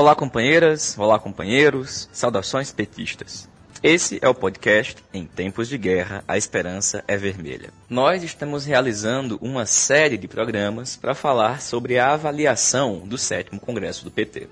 Olá, 0.00 0.14
companheiras, 0.14 0.96
olá, 0.98 1.18
companheiros, 1.18 2.08
saudações 2.10 2.72
petistas. 2.72 3.46
Esse 3.82 4.18
é 4.22 4.26
o 4.26 4.34
podcast 4.34 4.96
Em 5.12 5.26
Tempos 5.26 5.68
de 5.68 5.76
Guerra, 5.76 6.24
a 6.26 6.38
Esperança 6.38 7.04
é 7.06 7.18
Vermelha. 7.18 7.68
Nós 7.86 8.22
estamos 8.22 8.64
realizando 8.64 9.38
uma 9.42 9.66
série 9.66 10.16
de 10.16 10.26
programas 10.26 10.96
para 10.96 11.14
falar 11.14 11.60
sobre 11.60 11.98
a 11.98 12.14
avaliação 12.14 13.00
do 13.00 13.18
sétimo 13.18 13.60
Congresso 13.60 14.02
do 14.02 14.10
PT. 14.10 14.48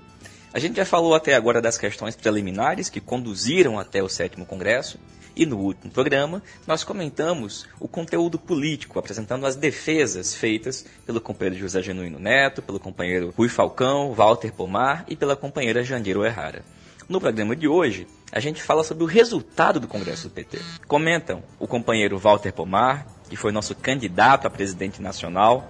A 0.53 0.59
gente 0.59 0.77
já 0.77 0.85
falou 0.85 1.15
até 1.15 1.33
agora 1.33 1.59
das 1.59 1.79
questões 1.79 2.15
preliminares 2.15 2.87
que 2.87 3.01
conduziram 3.01 3.79
até 3.79 4.03
o 4.03 4.07
sétimo 4.07 4.45
Congresso, 4.45 4.99
e 5.35 5.45
no 5.45 5.57
último 5.57 5.91
programa, 5.91 6.41
nós 6.67 6.83
comentamos 6.83 7.67
o 7.79 7.87
conteúdo 7.87 8.37
político, 8.37 8.99
apresentando 8.99 9.45
as 9.45 9.55
defesas 9.55 10.35
feitas 10.35 10.85
pelo 11.05 11.21
companheiro 11.21 11.59
José 11.59 11.81
Genuíno 11.81 12.19
Neto, 12.19 12.61
pelo 12.61 12.79
companheiro 12.79 13.33
Rui 13.37 13.49
Falcão, 13.49 14.13
Walter 14.13 14.51
Pomar 14.51 15.05
e 15.07 15.15
pela 15.15 15.35
companheira 15.35 15.83
Jandiro 15.83 16.25
Errara. 16.25 16.63
No 17.07 17.19
programa 17.19 17.55
de 17.55 17.67
hoje, 17.67 18.05
a 18.31 18.39
gente 18.39 18.61
fala 18.61 18.83
sobre 18.83 19.03
o 19.03 19.07
resultado 19.07 19.79
do 19.79 19.87
Congresso 19.87 20.27
do 20.29 20.33
PT. 20.33 20.59
Comentam 20.87 21.41
o 21.57 21.67
companheiro 21.67 22.19
Walter 22.19 22.51
Pomar, 22.51 23.07
que 23.29 23.35
foi 23.35 23.51
nosso 23.51 23.73
candidato 23.73 24.45
a 24.45 24.49
presidente 24.49 25.01
nacional, 25.01 25.67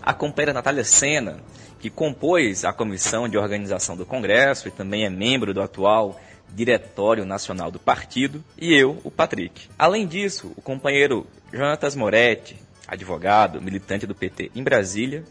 a 0.00 0.14
companheira 0.14 0.52
Natália 0.52 0.84
Sena, 0.84 1.40
que 1.80 1.90
compôs 1.90 2.64
a 2.64 2.72
comissão 2.72 3.28
de 3.28 3.36
organização 3.36 3.96
do 3.96 4.06
Congresso 4.06 4.68
e 4.68 4.70
também 4.70 5.04
é 5.04 5.10
membro 5.10 5.52
do 5.52 5.60
atual 5.60 6.20
Diretório 6.54 7.24
Nacional 7.24 7.70
do 7.70 7.78
Partido, 7.78 8.42
e 8.58 8.72
eu, 8.74 8.98
o 9.04 9.10
Patrick. 9.10 9.68
Além 9.78 10.06
disso, 10.06 10.52
o 10.56 10.62
companheiro 10.62 11.26
Jonatas 11.52 11.94
Moretti, 11.94 12.56
advogado, 12.86 13.60
militante 13.60 14.06
do 14.06 14.14
PT 14.14 14.50
em 14.54 14.62
Brasília, 14.62 15.24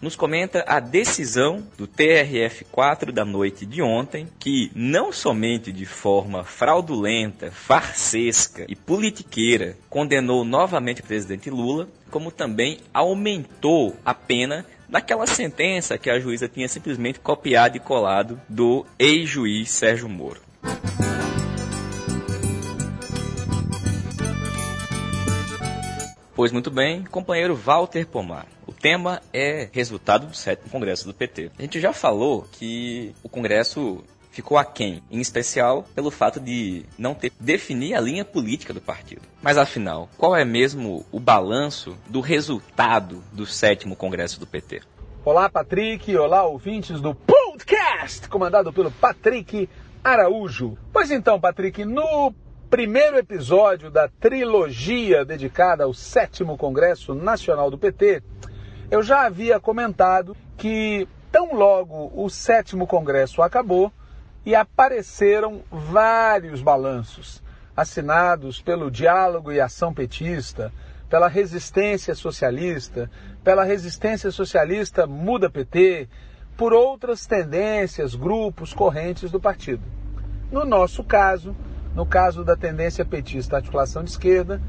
nos 0.00 0.14
comenta 0.14 0.64
a 0.66 0.78
decisão 0.78 1.66
do 1.76 1.88
TRF4 1.88 3.10
da 3.10 3.24
noite 3.24 3.64
de 3.64 3.80
ontem, 3.80 4.28
que 4.38 4.70
não 4.74 5.10
somente 5.10 5.72
de 5.72 5.86
forma 5.86 6.44
fraudulenta, 6.44 7.50
farsesca 7.50 8.66
e 8.68 8.76
politiqueira 8.76 9.76
condenou 9.88 10.44
novamente 10.44 11.00
o 11.00 11.04
presidente 11.04 11.50
Lula, 11.50 11.88
como 12.10 12.30
também 12.30 12.78
aumentou 12.92 13.96
a 14.04 14.14
pena 14.14 14.66
daquela 14.88 15.26
sentença 15.26 15.98
que 15.98 16.10
a 16.10 16.18
juíza 16.20 16.48
tinha 16.48 16.68
simplesmente 16.68 17.18
copiado 17.18 17.76
e 17.76 17.80
colado 17.80 18.40
do 18.48 18.86
ex-juiz 18.98 19.70
Sérgio 19.70 20.08
Moro. 20.08 20.45
Pois 26.36 26.52
muito 26.52 26.70
bem, 26.70 27.02
companheiro 27.02 27.56
Walter 27.56 28.06
Pomar. 28.06 28.46
O 28.66 28.72
tema 28.72 29.22
é 29.32 29.70
resultado 29.72 30.26
do 30.26 30.36
sétimo 30.36 30.68
congresso 30.68 31.06
do 31.06 31.14
PT. 31.14 31.50
A 31.58 31.62
gente 31.62 31.80
já 31.80 31.94
falou 31.94 32.46
que 32.52 33.14
o 33.22 33.28
congresso 33.30 34.04
ficou 34.30 34.58
aquém, 34.58 35.02
em 35.10 35.18
especial 35.18 35.86
pelo 35.94 36.10
fato 36.10 36.38
de 36.38 36.84
não 36.98 37.14
ter 37.14 37.32
definir 37.40 37.94
a 37.94 38.00
linha 38.02 38.22
política 38.22 38.74
do 38.74 38.82
partido. 38.82 39.22
Mas 39.40 39.56
afinal, 39.56 40.10
qual 40.18 40.36
é 40.36 40.44
mesmo 40.44 41.06
o 41.10 41.18
balanço 41.18 41.96
do 42.06 42.20
resultado 42.20 43.24
do 43.32 43.46
sétimo 43.46 43.96
congresso 43.96 44.38
do 44.38 44.46
PT? 44.46 44.82
Olá, 45.24 45.48
Patrick. 45.48 46.14
Olá, 46.18 46.44
ouvintes 46.44 47.00
do 47.00 47.14
podcast, 47.14 48.28
comandado 48.28 48.70
pelo 48.74 48.90
Patrick 48.90 49.70
Araújo. 50.04 50.76
Pois 50.92 51.10
então, 51.10 51.40
Patrick, 51.40 51.82
no 51.82 52.34
primeiro 52.70 53.16
episódio 53.16 53.90
da 53.90 54.08
trilogia 54.08 55.24
dedicada 55.24 55.84
ao 55.84 55.94
sétimo 55.94 56.56
Congresso 56.56 57.14
Nacional 57.14 57.70
do 57.70 57.78
PT, 57.78 58.22
eu 58.90 59.02
já 59.02 59.24
havia 59.24 59.60
comentado 59.60 60.36
que 60.56 61.08
tão 61.30 61.54
logo 61.54 62.10
o 62.14 62.28
sétimo 62.28 62.86
Congresso 62.86 63.40
acabou 63.40 63.92
e 64.44 64.54
apareceram 64.54 65.62
vários 65.70 66.60
balanços 66.60 67.42
assinados 67.76 68.60
pelo 68.60 68.90
Diálogo 68.90 69.52
e 69.52 69.60
Ação 69.60 69.94
Petista, 69.94 70.72
pela 71.08 71.28
Resistência 71.28 72.14
Socialista, 72.14 73.08
pela 73.44 73.64
Resistência 73.64 74.30
Socialista 74.30 75.06
Muda 75.06 75.48
PT, 75.48 76.08
por 76.56 76.72
outras 76.72 77.26
tendências, 77.26 78.14
grupos, 78.14 78.72
correntes 78.72 79.30
do 79.30 79.38
partido. 79.38 79.82
No 80.50 80.64
nosso 80.64 81.04
caso, 81.04 81.54
no 81.96 82.04
caso 82.04 82.44
da 82.44 82.54
tendência 82.54 83.06
petista 83.06 83.56
articulação 83.56 84.04
de 84.04 84.10
esquerda, 84.10 84.60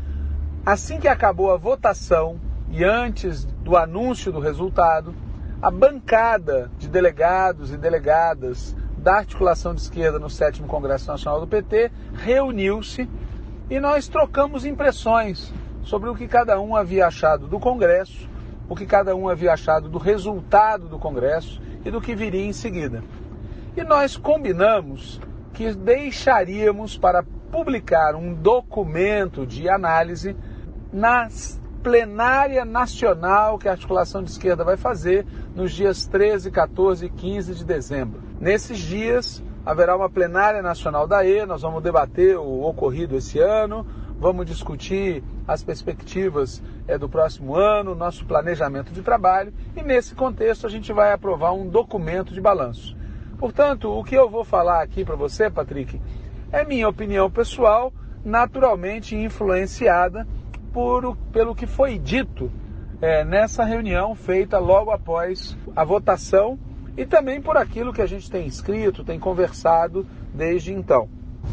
assim 0.66 0.98
que 0.98 1.10
acabou 1.10 1.52
a 1.52 1.58
votação 1.58 2.40
e 2.70 2.86
antes 2.86 3.44
do 3.44 3.76
anúncio 3.76 4.32
do 4.32 4.40
resultado, 4.40 5.14
a 5.62 5.70
bancada 5.70 6.72
de 6.78 6.88
delegados 6.88 7.74
e 7.74 7.78
delegadas 7.78 8.74
da 8.98 9.18
articulação 9.18 9.76
de 9.76 9.82
esquerda 9.82 10.18
no 10.18 10.30
7 10.30 10.64
Congresso 10.64 11.10
Nacional 11.10 11.42
do 11.42 11.48
PT 11.48 11.92
reuniu-se 12.14 13.10
e 13.70 13.78
nós 13.78 14.08
trocamos 14.08 14.66
impressões 14.66 15.54
sobre 15.84 16.10
o 16.10 16.16
que 16.16 16.30
cada 16.30 16.62
um 16.62 16.78
havia 16.78 17.08
achado 17.08 17.46
do 17.46 17.60
Congresso, 17.60 18.30
o 18.70 18.76
que 18.76 18.86
cada 18.86 19.14
um 19.18 19.28
havia 19.28 19.52
achado 19.52 19.90
do 19.90 19.98
resultado 19.98 20.88
do 20.88 20.98
Congresso 20.98 21.62
e 21.84 21.92
do 21.92 22.00
que 22.00 22.16
viria 22.16 22.46
em 22.46 22.54
seguida. 22.54 23.04
E 23.76 23.84
nós 23.84 24.16
combinamos 24.16 25.20
que 25.58 25.74
deixaríamos 25.74 27.00
para 27.00 27.24
publicar 27.52 28.14
um 28.14 28.32
documento 28.32 29.44
de 29.44 29.68
análise 29.68 30.38
na 30.94 31.28
plenária 31.82 32.64
nacional 32.64 33.58
que 33.58 33.68
a 33.68 33.72
articulação 33.72 34.22
de 34.22 34.30
esquerda 34.30 34.64
vai 34.64 34.78
fazer 34.78 35.26
nos 35.56 35.72
dias 35.72 36.06
13, 36.06 36.52
14 36.52 37.08
e 37.08 37.10
15 37.10 37.56
de 37.56 37.66
dezembro. 37.66 38.22
Nesses 38.40 38.78
dias 38.78 39.44
haverá 39.66 39.96
uma 39.96 40.08
plenária 40.08 40.62
nacional 40.62 41.08
da 41.08 41.26
E, 41.26 41.44
nós 41.44 41.64
vamos 41.64 41.82
debater 41.82 42.38
o 42.38 42.62
ocorrido 42.62 43.16
esse 43.16 43.40
ano, 43.40 43.84
vamos 44.20 44.46
discutir 44.46 45.24
as 45.48 45.64
perspectivas 45.64 46.62
é, 46.88 47.00
do 47.00 47.10
próximo 47.10 47.56
ano, 47.56 47.96
nosso 47.96 48.28
planejamento 48.28 48.92
de 48.92 49.02
trabalho 49.02 49.52
e 49.76 49.82
nesse 49.82 50.14
contexto 50.14 50.68
a 50.68 50.70
gente 50.70 50.94
vai 50.94 51.12
aprovar 51.12 51.52
um 51.54 51.68
documento 51.68 52.32
de 52.32 52.40
balanço. 52.40 52.97
Portanto, 53.38 53.90
o 53.92 54.04
que 54.04 54.16
eu 54.16 54.30
vou 54.30 54.44
falar 54.44 54.82
aqui 54.82 55.06
para 55.06 55.16
você, 55.16 55.50
Patrick, 55.50 56.02
é 56.52 56.66
minha 56.66 56.90
opinião 56.90 57.30
pessoal, 57.30 57.94
naturalmente 58.26 59.16
influenciada 59.16 60.28
por, 60.74 61.16
pelo 61.32 61.56
que 61.56 61.68
foi 61.68 62.00
dito 62.00 62.52
é, 63.02 63.24
nessa 63.24 63.64
reunião 63.64 64.16
feita 64.16 64.58
logo 64.58 64.92
após 64.92 65.56
a 65.76 65.84
votação 65.84 66.58
e 66.96 67.06
também 67.06 67.40
por 67.42 67.58
aquilo 67.58 67.94
que 67.94 68.02
a 68.02 68.08
gente 68.08 68.30
tem 68.30 68.48
escrito, 68.48 69.04
tem 69.04 69.20
conversado 69.20 70.06
desde 70.34 70.74
então. 70.74 71.08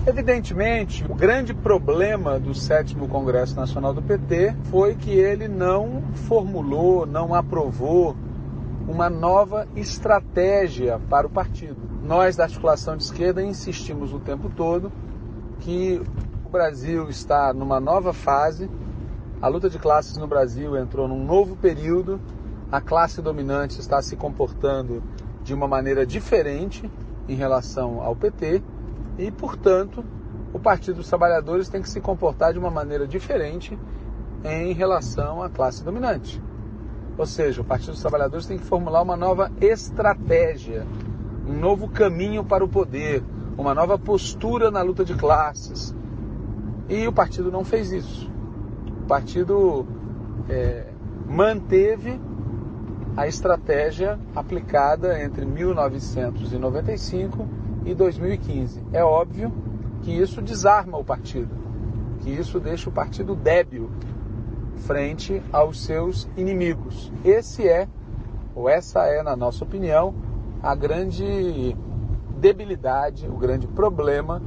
Evidentemente, 0.07 1.05
o 1.09 1.15
grande 1.15 1.55
problema 1.55 2.41
do 2.41 2.55
sétimo 2.55 3.09
Congresso 3.09 3.55
Nacional 3.55 3.93
do 3.93 4.03
PT 4.03 4.55
foi 4.65 4.95
que 4.95 5.11
ele 5.11 5.49
não 5.49 6.03
formulou, 6.27 7.07
não 7.07 7.35
aprovou 7.35 8.17
uma 8.87 9.09
nova 9.09 9.67
estratégia 9.75 11.01
para 11.09 11.27
o 11.27 11.31
partido. 11.31 11.77
Nós, 12.03 12.37
da 12.37 12.45
articulação 12.45 12.97
de 12.97 13.05
esquerda, 13.05 13.43
insistimos 13.43 14.13
o 14.13 14.19
tempo 14.19 14.51
todo 14.51 14.93
que 15.61 16.01
o 16.45 16.49
Brasil 16.51 17.09
está 17.09 17.53
numa 17.53 17.81
nova 17.81 18.13
fase, 18.13 18.69
a 19.41 19.49
luta 19.49 19.71
de 19.71 19.79
classes 19.79 20.17
no 20.17 20.27
Brasil 20.27 20.77
entrou 20.77 21.09
num 21.09 21.25
novo 21.25 21.57
período, 21.57 22.21
a 22.71 22.81
classe 22.81 23.23
dominante 23.23 23.81
está 23.81 24.03
se 24.03 24.17
comportando 24.17 25.03
de 25.43 25.55
uma 25.55 25.69
maneira 25.69 26.07
diferente 26.07 26.91
em 27.29 27.35
relação 27.35 28.03
ao 28.03 28.15
PT 28.15 28.63
e, 29.19 29.31
portanto, 29.31 30.05
o 30.53 30.59
Partido 30.59 30.97
dos 30.97 31.09
Trabalhadores 31.09 31.69
tem 31.69 31.83
que 31.83 31.89
se 31.89 32.01
comportar 32.01 32.53
de 32.53 32.59
uma 32.59 32.71
maneira 32.71 33.07
diferente 33.07 33.79
em 34.45 34.73
relação 34.73 35.43
à 35.43 35.49
classe 35.49 35.83
dominante. 35.83 36.41
Ou 37.17 37.27
seja, 37.27 37.63
o 37.63 37.65
Partido 37.65 37.93
dos 37.93 38.01
Trabalhadores 38.01 38.47
tem 38.47 38.59
que 38.59 38.65
formular 38.65 39.01
uma 39.03 39.17
nova 39.17 39.49
estratégia, 39.61 40.85
um 41.47 41.53
novo 41.53 41.87
caminho 41.89 42.43
para 42.45 42.65
o 42.65 42.69
poder, 42.69 43.23
uma 43.57 43.73
nova 43.75 43.97
postura 43.99 44.71
na 44.71 44.83
luta 44.83 45.05
de 45.05 45.15
classes. 45.15 45.95
E 46.89 47.07
o 47.07 47.13
partido 47.13 47.53
não 47.53 47.65
fez 47.65 47.93
isso. 47.93 48.31
O 49.03 49.07
partido 49.07 49.87
é, 50.49 50.87
manteve 51.29 52.19
a 53.17 53.29
estratégia 53.29 54.19
aplicada 54.35 55.23
entre 55.23 55.45
1995 55.45 57.47
e 57.85 57.95
2015. 57.95 58.83
É 58.93 59.05
óbvio 59.05 59.53
que 60.03 60.11
isso 60.11 60.43
desarma 60.43 60.99
o 60.99 61.05
partido, 61.05 61.55
que 62.21 62.31
isso 62.31 62.59
deixa 62.59 62.91
o 62.91 62.93
partido 62.93 63.37
débil 63.37 63.89
frente 64.79 65.43
aos 65.53 65.83
seus 65.83 66.29
inimigos. 66.37 67.13
Esse 67.25 67.69
é, 67.69 67.89
ou 68.55 68.69
essa 68.69 69.07
é, 69.07 69.23
na 69.23 69.37
nossa 69.37 69.65
opinião, 69.65 70.15
a 70.63 70.75
grande 70.75 71.77
debilidade, 72.39 73.27
o 73.27 73.37
grande 73.37 73.67
problema 73.67 74.43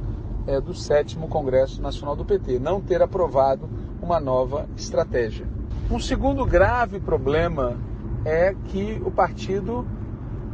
é, 0.46 0.60
do 0.60 0.74
sétimo 0.74 1.28
Congresso 1.28 1.82
Nacional 1.82 2.16
do 2.16 2.24
PT, 2.24 2.58
não 2.58 2.80
ter 2.80 3.02
aprovado 3.02 3.68
uma 4.00 4.18
nova 4.18 4.68
estratégia. 4.76 5.46
Um 5.90 5.98
segundo 5.98 6.44
grave 6.44 7.00
problema 7.00 7.76
é 8.24 8.54
que 8.66 9.00
o 9.04 9.10
partido 9.10 9.86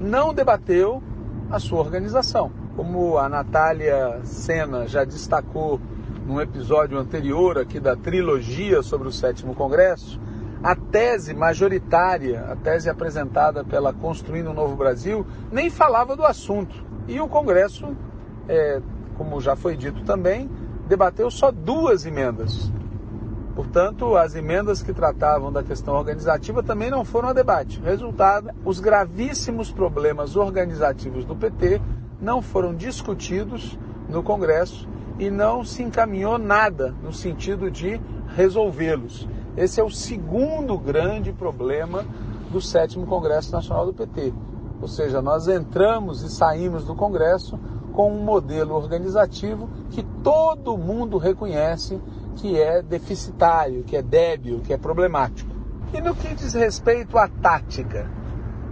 não 0.01 0.35
debateu 0.35 1.03
a 1.51 1.59
sua 1.59 1.81
organização. 1.81 2.51
Como 2.77 3.19
a 3.19 3.29
Natália 3.29 4.21
Sena 4.25 4.87
já 4.87 5.05
destacou 5.05 5.81
num 6.25 6.41
episódio 6.41 6.99
anterior 6.99 7.59
aqui 7.59 7.79
da 7.79 7.95
trilogia 7.95 8.83
sobre 8.83 9.09
o 9.09 9.13
sétimo 9.13 9.55
congresso, 9.55 10.19
a 10.63 10.75
tese 10.75 11.35
majoritária, 11.35 12.47
a 12.51 12.57
tese 12.57 12.89
apresentada 12.89 13.63
pela 13.63 13.93
Construindo 13.93 14.51
um 14.51 14.55
Novo 14.55 14.75
Brasil, 14.75 15.27
nem 15.53 15.69
falava 15.69 16.17
do 16.17 16.25
assunto. 16.25 16.75
E 17.07 17.21
o 17.21 17.29
Congresso, 17.29 17.95
é, 18.49 18.81
como 19.19 19.41
já 19.43 19.55
foi 19.55 19.77
dito 19.77 20.03
também, 20.05 20.51
debateu 20.89 21.31
só 21.31 21.53
duas 21.53 22.07
emendas. 22.07 22.73
Portanto, 23.55 24.17
as 24.17 24.35
emendas 24.35 24.83
que 24.83 24.93
tratavam 24.93 25.53
da 25.53 25.63
questão 25.63 25.95
organizativa 25.95 26.63
também 26.63 26.91
não 26.91 27.05
foram 27.05 27.29
a 27.29 27.33
debate. 27.35 27.79
Resultado, 27.81 28.51
os 28.65 28.81
gravíssimos 28.81 29.71
problemas 29.71 30.35
organizativos 30.35 31.27
do 31.27 31.37
PT 31.37 31.81
não 32.21 32.41
foram 32.41 32.75
discutidos 32.75 33.79
no 34.09 34.23
Congresso 34.23 34.89
e 35.19 35.31
não 35.31 35.65
se 35.65 35.83
encaminhou 35.83 36.39
nada 36.39 36.95
no 37.03 37.13
sentido 37.13 37.71
de 37.71 38.01
resolvê-los. 38.35 39.29
Esse 39.57 39.81
é 39.81 39.85
o 39.85 39.91
segundo 39.91 40.77
grande 40.77 41.33
problema 41.33 42.05
do 42.51 42.61
sétimo 42.61 43.07
Congresso 43.07 43.53
Nacional 43.53 43.87
do 43.87 43.95
PT. 43.95 44.33
Ou 44.81 44.89
seja, 44.89 45.23
nós 45.23 45.47
entramos 45.49 46.23
e 46.23 46.31
saímos 46.31 46.85
do 46.85 46.95
Congresso 46.95 47.59
com 47.93 48.13
um 48.13 48.25
modelo 48.25 48.75
organizativo 48.75 49.69
que 49.91 50.03
todo 50.23 50.77
mundo 50.77 51.17
reconhece 51.17 52.01
que 52.37 52.61
é 52.61 52.83
deficitário, 52.83 53.85
que 53.85 53.97
é 53.97 54.03
débil, 54.03 54.61
que 54.61 54.73
é 54.73 54.77
problemático. 54.77 55.55
E 55.93 56.01
no 56.01 56.15
que 56.15 56.35
diz 56.35 56.55
respeito 56.55 57.17
à 57.17 57.29
tática? 57.29 58.11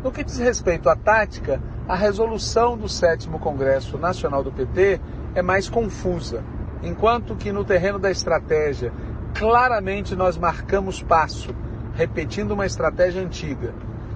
No 0.02 0.10
que 0.10 0.24
diz 0.24 0.38
respeito 0.38 0.88
à 0.88 0.96
tática, 0.96 1.62
a 1.86 1.94
resolução 1.94 2.76
do 2.76 2.88
sétimo 2.88 3.38
Congresso 3.38 3.96
Nacional 3.96 4.42
do 4.42 4.50
PT 4.50 5.00
é 5.34 5.42
mais 5.42 5.68
confusa. 5.68 6.42
Enquanto 6.82 7.36
que 7.36 7.52
no 7.52 7.64
terreno 7.64 7.98
da 7.98 8.10
estratégia, 8.10 8.92
claramente 9.34 10.16
nós 10.16 10.36
marcamos 10.36 11.02
passo, 11.02 11.54
repetindo 11.94 12.52
uma 12.52 12.66
estratégia 12.66 13.22
antiga. 13.22 13.72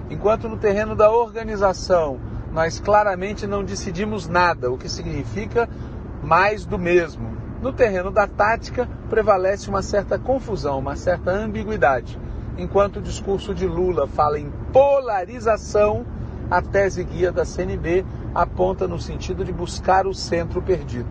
Enquanto 0.09 0.47
no 0.47 0.57
terreno 0.57 0.95
da 0.95 1.11
organização, 1.11 2.19
nós 2.51 2.79
claramente 2.79 3.45
não 3.45 3.63
decidimos 3.63 4.27
nada, 4.27 4.71
o 4.71 4.77
que 4.77 4.89
significa 4.89 5.67
mais 6.23 6.65
do 6.65 6.77
mesmo. 6.77 7.37
No 7.61 7.73
terreno 7.73 8.11
da 8.11 8.27
tática, 8.27 8.87
prevalece 9.09 9.69
uma 9.69 9.81
certa 9.81 10.17
confusão, 10.17 10.79
uma 10.79 10.95
certa 10.95 11.31
ambiguidade. 11.31 12.19
Enquanto 12.57 12.97
o 12.97 13.01
discurso 13.01 13.53
de 13.53 13.65
Lula 13.65 14.07
fala 14.07 14.39
em 14.39 14.51
polarização, 14.71 16.05
a 16.49 16.61
tese 16.61 17.03
guia 17.03 17.31
da 17.31 17.45
CNB 17.45 18.05
aponta 18.37 18.87
no 18.87 18.99
sentido 18.99 19.43
de 19.43 19.51
buscar 19.51 20.05
o 20.05 20.13
centro 20.13 20.61
perdido. 20.61 21.09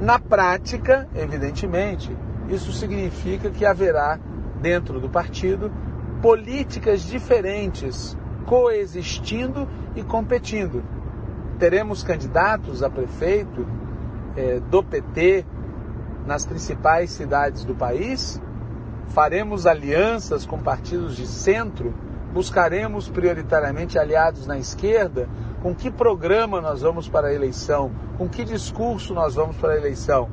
Na 0.00 0.18
prática, 0.18 1.06
evidentemente, 1.14 2.16
isso 2.48 2.72
significa 2.72 3.50
que 3.50 3.66
haverá, 3.66 4.18
dentro 4.58 4.98
do 4.98 5.10
partido, 5.10 5.70
políticas 6.22 7.02
diferentes 7.02 8.16
coexistindo 8.46 9.68
e 9.94 10.02
competindo. 10.02 10.82
Teremos 11.58 12.02
candidatos 12.02 12.82
a 12.82 12.88
prefeito 12.88 13.66
eh, 14.34 14.58
do 14.70 14.82
PT 14.82 15.44
nas 16.26 16.46
principais 16.46 17.10
cidades 17.10 17.64
do 17.64 17.74
país, 17.74 18.40
faremos 19.08 19.66
alianças 19.66 20.46
com 20.46 20.58
partidos 20.58 21.16
de 21.16 21.26
centro, 21.26 21.92
buscaremos 22.32 23.08
prioritariamente 23.10 23.98
aliados 23.98 24.46
na 24.46 24.58
esquerda. 24.58 25.28
Com 25.62 25.72
que 25.76 25.92
programa 25.92 26.60
nós 26.60 26.80
vamos 26.80 27.08
para 27.08 27.28
a 27.28 27.32
eleição? 27.32 27.92
Com 28.18 28.28
que 28.28 28.44
discurso 28.44 29.14
nós 29.14 29.36
vamos 29.36 29.56
para 29.56 29.74
a 29.74 29.76
eleição? 29.76 30.28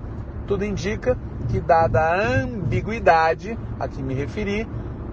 Tudo 0.48 0.66
indica 0.66 1.16
que, 1.52 1.60
dada 1.60 2.00
a 2.02 2.42
ambiguidade 2.42 3.56
a 3.80 3.88
que 3.88 4.02
me 4.02 4.16
referi, 4.16 4.68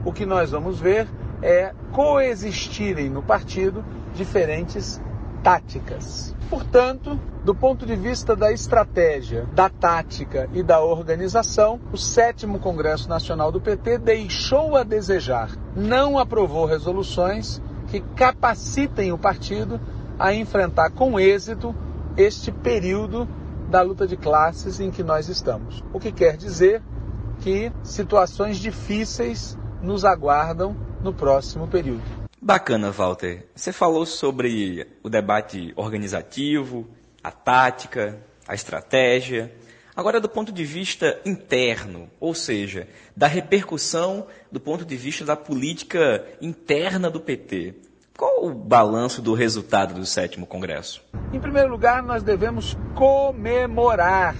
o 0.06 0.12
que 0.14 0.24
nós 0.24 0.52
vamos 0.52 0.80
ver 0.80 1.06
é 1.42 1.74
coexistirem 1.92 3.10
no 3.10 3.22
partido 3.22 3.84
diferentes 4.14 4.98
táticas. 5.42 6.34
Portanto, 6.48 7.20
do 7.44 7.54
ponto 7.54 7.84
de 7.84 7.94
vista 7.94 8.34
da 8.34 8.50
estratégia, 8.50 9.46
da 9.52 9.68
tática 9.68 10.48
e 10.54 10.62
da 10.62 10.80
organização, 10.80 11.78
o 11.92 11.98
sétimo 11.98 12.58
Congresso 12.58 13.06
Nacional 13.06 13.52
do 13.52 13.60
PT 13.60 13.98
deixou 13.98 14.76
a 14.76 14.82
desejar. 14.82 15.50
Não 15.76 16.18
aprovou 16.18 16.64
resoluções 16.64 17.60
que 17.88 18.00
capacitem 18.00 19.12
o 19.12 19.18
partido 19.18 19.78
a 20.18 20.34
enfrentar 20.34 20.90
com 20.90 21.18
êxito 21.18 21.74
este 22.16 22.50
período 22.50 23.28
da 23.68 23.82
luta 23.82 24.06
de 24.06 24.16
classes 24.16 24.80
em 24.80 24.90
que 24.90 25.02
nós 25.02 25.28
estamos. 25.28 25.82
O 25.92 26.00
que 26.00 26.12
quer 26.12 26.36
dizer 26.36 26.82
que 27.40 27.70
situações 27.82 28.58
difíceis 28.58 29.56
nos 29.82 30.04
aguardam 30.04 30.76
no 31.02 31.12
próximo 31.12 31.68
período. 31.68 32.02
Bacana, 32.40 32.90
Walter. 32.90 33.46
Você 33.54 33.72
falou 33.72 34.06
sobre 34.06 34.86
o 35.02 35.08
debate 35.08 35.72
organizativo, 35.76 36.86
a 37.22 37.30
tática, 37.30 38.18
a 38.46 38.54
estratégia. 38.54 39.52
Agora, 39.94 40.20
do 40.20 40.28
ponto 40.28 40.52
de 40.52 40.64
vista 40.64 41.20
interno, 41.24 42.08
ou 42.20 42.34
seja, 42.34 42.86
da 43.16 43.26
repercussão 43.26 44.26
do 44.52 44.60
ponto 44.60 44.84
de 44.84 44.96
vista 44.96 45.24
da 45.24 45.34
política 45.34 46.24
interna 46.40 47.10
do 47.10 47.20
PT. 47.20 47.74
Qual 48.16 48.44
o 48.44 48.54
balanço 48.54 49.20
do 49.20 49.34
resultado 49.34 49.94
do 49.94 50.06
sétimo 50.06 50.46
Congresso? 50.46 51.02
Em 51.32 51.40
primeiro 51.40 51.68
lugar, 51.68 52.02
nós 52.02 52.22
devemos 52.22 52.76
comemorar 52.94 54.34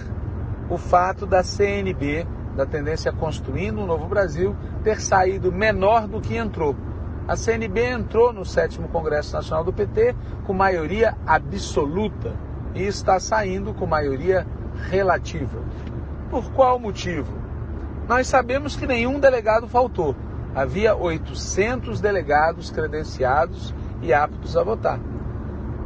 o 0.69 0.77
fato 0.77 1.25
da 1.25 1.43
CNB, 1.43 2.25
da 2.55 2.65
Tendência 2.65 3.11
Construindo 3.11 3.79
um 3.79 3.85
Novo 3.85 4.07
Brasil, 4.07 4.55
ter 4.83 4.99
saído 4.99 5.51
menor 5.51 6.07
do 6.07 6.19
que 6.19 6.35
entrou 6.35 6.75
a 7.27 7.35
CNB 7.35 7.81
entrou 7.81 8.31
no 8.31 8.45
sétimo 8.45 8.87
Congresso 8.87 9.33
Nacional 9.33 9.61
do 9.61 9.73
PT 9.73 10.15
com 10.45 10.53
maioria 10.53 11.17
absoluta 11.27 12.33
e 12.73 12.83
está 12.83 13.19
saindo 13.19 13.73
com 13.73 13.85
maioria 13.85 14.47
relativa. 14.89 15.61
Por 16.29 16.49
qual 16.53 16.79
motivo? 16.79 17.37
Nós 18.07 18.27
sabemos 18.27 18.77
que 18.77 18.87
nenhum 18.87 19.19
delegado 19.19 19.67
faltou. 19.67 20.15
Havia 20.57 20.95
800 20.95 22.01
delegados 22.01 22.71
credenciados 22.71 23.75
e 24.01 24.11
aptos 24.11 24.57
a 24.57 24.63
votar. 24.63 24.99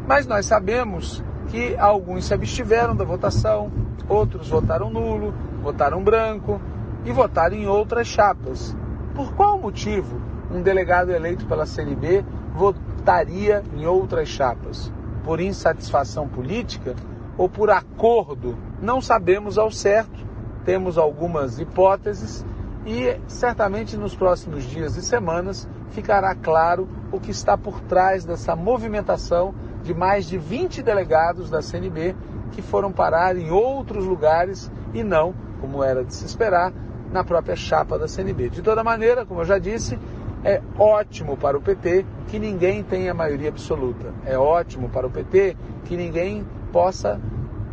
Mas 0.08 0.26
nós 0.26 0.46
sabemos 0.46 1.22
que 1.50 1.76
alguns 1.76 2.24
se 2.24 2.34
abstiveram 2.34 2.96
da 2.96 3.04
votação, 3.04 3.70
outros 4.08 4.48
votaram 4.48 4.90
nulo, 4.90 5.34
votaram 5.62 6.02
branco 6.02 6.62
e 7.04 7.12
votaram 7.12 7.58
em 7.58 7.68
outras 7.68 8.08
chapas. 8.08 8.74
Por 9.14 9.34
qual 9.34 9.60
motivo 9.60 10.22
um 10.50 10.62
delegado 10.62 11.12
eleito 11.12 11.46
pela 11.48 11.66
CNB 11.66 12.24
votaria 12.56 13.62
em 13.76 13.86
outras 13.86 14.30
chapas? 14.30 14.90
Por 15.26 15.42
insatisfação 15.42 16.30
política 16.30 16.96
ou 17.38 17.50
por 17.50 17.70
acordo? 17.72 18.56
Não 18.82 19.02
sabemos 19.02 19.58
ao 19.58 19.70
certo, 19.70 20.26
temos 20.64 20.98
algumas 20.98 21.60
hipóteses 21.60 22.46
e 22.86 23.20
certamente 23.28 23.96
nos 23.96 24.16
próximos 24.16 24.64
dias 24.64 24.96
e 24.98 25.02
semanas 25.02 25.68
ficará 25.92 26.34
claro 26.34 26.88
o 27.12 27.20
que 27.20 27.32
está 27.32 27.58
por 27.58 27.80
trás 27.82 28.26
dessa 28.26 28.56
movimentação 28.56 29.54
de 29.84 29.94
mais 29.94 30.26
de 30.26 30.38
20 30.38 30.82
delegados 30.82 31.50
da 31.50 31.62
CNB 31.62 32.16
que 32.52 32.62
foram 32.62 32.92
parar 32.92 33.38
em 33.38 33.52
outros 33.52 34.06
lugares 34.06 34.72
e 34.94 35.04
não, 35.04 35.34
como 35.60 35.84
era 35.84 36.04
de 36.04 36.14
se 36.14 36.26
esperar, 36.26 36.74
na 37.12 37.24
própria 37.24 37.56
chapa 37.56 38.00
da 38.00 38.08
CNB. 38.08 38.50
De 38.50 38.62
toda 38.62 38.84
maneira, 38.84 39.26
como 39.26 39.42
eu 39.42 39.46
já 39.46 39.58
disse, 39.58 39.98
é 40.44 40.62
ótimo 40.78 41.38
para 41.38 41.58
o 41.58 41.62
PT 41.62 42.06
que 42.28 42.40
ninguém 42.40 42.84
tenha 42.84 43.14
maioria 43.14 43.50
absoluta. 43.50 44.14
É 44.26 44.38
ótimo 44.38 44.90
para 44.90 45.08
o 45.08 45.10
PT 45.10 45.56
que 45.86 45.96
ninguém 45.96 46.46
possa 46.72 47.20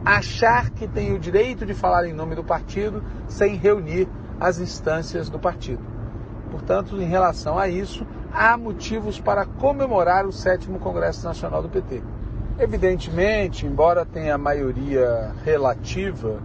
achar 0.04 0.70
que 0.70 0.86
tem 0.86 1.14
o 1.14 1.18
direito 1.18 1.66
de 1.66 1.74
falar 1.74 2.06
em 2.06 2.12
nome 2.12 2.34
do 2.34 2.44
partido 2.44 3.02
sem 3.28 3.56
reunir 3.56 4.08
as 4.40 4.58
instâncias 4.58 5.28
do 5.28 5.38
partido. 5.38 5.82
Portanto, 6.50 7.00
em 7.00 7.06
relação 7.06 7.58
a 7.58 7.68
isso, 7.68 8.06
há 8.32 8.56
motivos 8.56 9.20
para 9.20 9.44
comemorar 9.44 10.26
o 10.26 10.32
sétimo 10.32 10.78
Congresso 10.78 11.24
Nacional 11.24 11.62
do 11.62 11.68
PT. 11.68 12.02
Evidentemente, 12.58 13.66
embora 13.66 14.04
tenha 14.04 14.36
maioria 14.36 15.32
relativa, 15.44 16.40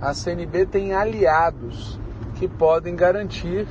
a 0.00 0.12
CNB 0.12 0.66
tem 0.66 0.92
aliados 0.92 1.98
que 2.34 2.46
podem 2.46 2.94
garantir 2.94 3.66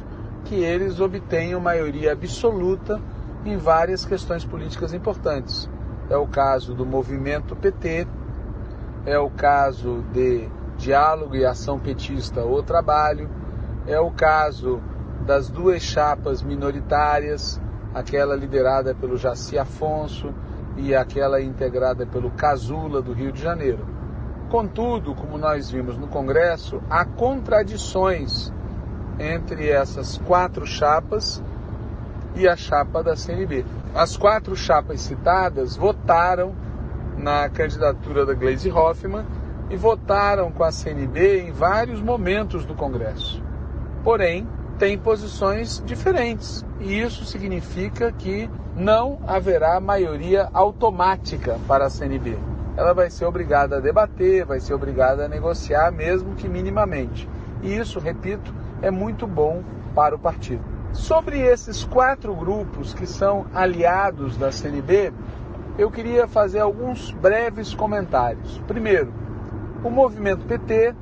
que 0.46 0.56
eles 0.56 1.00
obtenham 1.00 1.60
maioria 1.60 2.14
absoluta 2.14 3.00
em 3.46 3.58
várias 3.58 4.06
questões 4.06 4.44
políticas 4.44 4.94
importantes. 4.94 5.70
É 6.10 6.18
o 6.18 6.28
caso 6.28 6.74
do 6.74 6.86
movimento 6.86 7.56
PT, 7.56 8.08
é 9.06 9.20
o 9.20 9.30
caso 9.30 10.04
de 10.12 10.50
diálogo 10.78 11.36
e 11.36 11.46
ação 11.46 11.80
petista 11.80 12.42
ou 12.42 12.62
trabalho, 12.64 13.30
é 13.88 14.00
o 14.00 14.12
caso 14.12 14.82
das 15.25 15.50
duas 15.50 15.82
chapas 15.82 16.41
minoritárias, 16.41 17.60
aquela 17.94 18.36
liderada 18.36 18.94
pelo 18.94 19.17
Jaci 19.17 19.58
Afonso 19.58 20.34
e 20.75 20.94
aquela 20.94 21.41
integrada 21.41 22.06
pelo 22.06 22.29
Casula 22.32 23.01
do 23.01 23.13
Rio 23.13 23.32
de 23.32 23.41
Janeiro. 23.41 23.88
Contudo, 24.50 25.15
como 25.15 25.38
nós 25.38 25.72
vimos 25.72 25.98
no 25.98 26.08
Congresso, 26.08 26.82
há 26.89 27.03
contradições 27.03 28.51
entre 29.20 29.70
essas 29.70 30.17
quatro 30.20 30.65
chapas 30.65 31.44
e 32.36 32.48
a 32.48 32.56
chapa 32.56 33.01
da 33.01 33.15
CNB. 33.15 33.65
As 33.96 34.15
quatro 34.15 34.56
chapas 34.56 35.01
citadas 35.01 35.75
votaram 35.75 36.53
na 37.17 37.50
candidatura 37.50 38.25
da 38.25 38.34
Gleisi 38.34 38.70
Hoffmann 38.70 39.25
e 39.70 39.75
votaram 39.75 40.51
com 40.51 40.63
a 40.63 40.72
CNB 40.72 41.48
em 41.48 41.51
vários 41.51 42.00
momentos 42.00 42.63
do 42.63 42.75
Congresso. 42.75 43.47
Porém, 44.08 44.48
têm 44.80 44.98
posições 44.98 45.84
diferentes 45.86 46.66
e 46.80 46.98
isso 46.98 47.26
significa 47.26 48.10
que 48.10 48.50
não 48.74 49.20
haverá 49.28 49.82
maioria 49.82 50.48
automática 50.54 51.60
para 51.68 51.88
a 51.88 51.90
CNB. 51.90 52.38
Ela 52.78 52.94
vai 52.94 53.10
ser 53.10 53.26
obrigada 53.26 53.76
a 53.76 53.80
debater, 53.82 54.46
vai 54.46 54.62
ser 54.62 54.74
obrigada 54.74 55.26
a 55.26 55.28
negociar, 55.28 55.92
mesmo 55.92 56.36
que 56.36 56.48
minimamente. 56.48 57.28
E 57.62 57.78
isso, 57.78 58.00
repito, 58.00 58.54
é 58.82 58.90
muito 58.90 59.28
bom 59.28 59.62
para 59.94 60.16
o 60.16 60.20
partido. 60.20 60.64
Sobre 60.94 61.42
esses 61.42 61.84
quatro 61.84 62.34
grupos 62.34 62.94
que 62.94 63.06
são 63.06 63.46
aliados 63.54 64.38
da 64.38 64.54
CNB, 64.54 65.12
eu 65.78 65.92
queria 65.92 66.30
fazer 66.30 66.60
alguns 66.60 67.12
breves 67.12 67.74
comentários. 67.74 68.58
Primeiro, 68.70 69.12
o 69.84 69.90
movimento 69.90 70.46
PT 70.46 70.96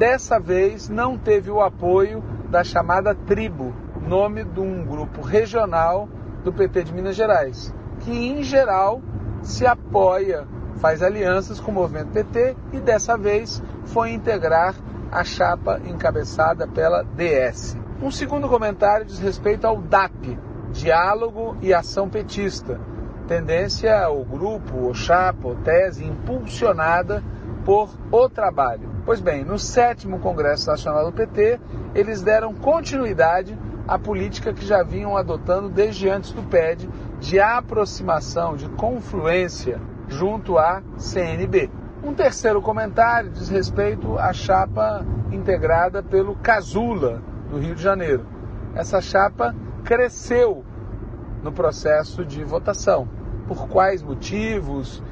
dessa 0.00 0.40
vez 0.40 0.88
não 0.88 1.18
teve 1.18 1.50
o 1.50 1.60
apoio 1.60 2.24
da 2.48 2.64
chamada 2.64 3.14
Tribo, 3.14 3.74
nome 4.00 4.44
de 4.44 4.58
um 4.58 4.82
grupo 4.82 5.20
regional 5.20 6.08
do 6.42 6.50
PT 6.50 6.84
de 6.84 6.94
Minas 6.94 7.14
Gerais, 7.14 7.74
que 7.98 8.10
em 8.10 8.42
geral 8.42 9.02
se 9.42 9.66
apoia, 9.66 10.48
faz 10.76 11.02
alianças 11.02 11.60
com 11.60 11.70
o 11.70 11.74
movimento 11.74 12.12
PT 12.12 12.56
e 12.72 12.80
dessa 12.80 13.18
vez 13.18 13.62
foi 13.84 14.12
integrar 14.12 14.74
a 15.12 15.22
chapa 15.22 15.78
encabeçada 15.84 16.66
pela 16.66 17.02
DS. 17.02 17.76
Um 18.02 18.10
segundo 18.10 18.48
comentário 18.48 19.04
diz 19.04 19.18
respeito 19.18 19.66
ao 19.66 19.82
DAP, 19.82 20.38
Diálogo 20.72 21.58
e 21.60 21.74
Ação 21.74 22.08
Petista, 22.08 22.80
tendência 23.28 24.08
ou 24.08 24.24
grupo, 24.24 24.78
ou 24.78 24.94
chapa, 24.94 25.46
ou 25.46 25.56
tese 25.56 26.06
impulsionada 26.06 27.22
por 27.66 27.90
o 28.10 28.30
trabalho. 28.30 28.89
Pois 29.04 29.20
bem, 29.20 29.44
no 29.44 29.58
sétimo 29.58 30.18
Congresso 30.18 30.68
Nacional 30.68 31.06
do 31.06 31.12
PT, 31.12 31.58
eles 31.94 32.22
deram 32.22 32.54
continuidade 32.54 33.58
à 33.88 33.98
política 33.98 34.52
que 34.52 34.64
já 34.64 34.82
vinham 34.82 35.16
adotando 35.16 35.68
desde 35.68 36.08
antes 36.08 36.32
do 36.32 36.42
PED 36.42 36.88
de 37.18 37.40
aproximação, 37.40 38.56
de 38.56 38.68
confluência 38.68 39.80
junto 40.06 40.58
à 40.58 40.82
CNB. 40.98 41.70
Um 42.04 42.12
terceiro 42.12 42.60
comentário 42.60 43.30
diz 43.30 43.48
respeito 43.48 44.18
à 44.18 44.32
chapa 44.32 45.04
integrada 45.32 46.02
pelo 46.02 46.36
Casula, 46.36 47.22
do 47.48 47.58
Rio 47.58 47.74
de 47.74 47.82
Janeiro. 47.82 48.26
Essa 48.74 49.00
chapa 49.00 49.54
cresceu 49.84 50.64
no 51.42 51.50
processo 51.50 52.24
de 52.24 52.44
votação 52.44 53.08
por 53.48 53.66
quais 53.66 54.02
motivos, 54.02 55.02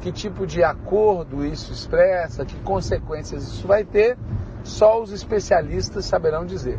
que 0.00 0.12
tipo 0.12 0.46
de 0.46 0.62
acordo 0.62 1.44
isso 1.44 1.72
expressa, 1.72 2.44
que 2.44 2.56
consequências 2.60 3.42
isso 3.42 3.66
vai 3.66 3.84
ter, 3.84 4.16
só 4.62 5.02
os 5.02 5.12
especialistas 5.12 6.04
saberão 6.04 6.44
dizer. 6.44 6.78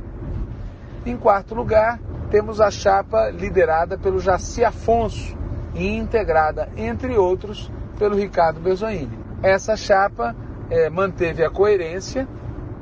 Em 1.06 1.16
quarto 1.16 1.56
lugar, 1.56 2.00
temos 2.30 2.60
a 2.60 2.70
chapa 2.70 3.30
liderada 3.30 3.98
pelo 3.98 4.20
Jaci 4.20 4.64
Afonso 4.64 5.38
e 5.74 5.96
integrada, 5.96 6.70
entre 6.76 7.18
outros, 7.18 7.72
pelo 7.98 8.16
Ricardo 8.16 8.60
Berzoini. 8.60 9.18
Essa 9.42 9.78
chapa 9.78 10.36
é, 10.70 10.90
manteve 10.90 11.44
a 11.44 11.50
coerência, 11.50 12.28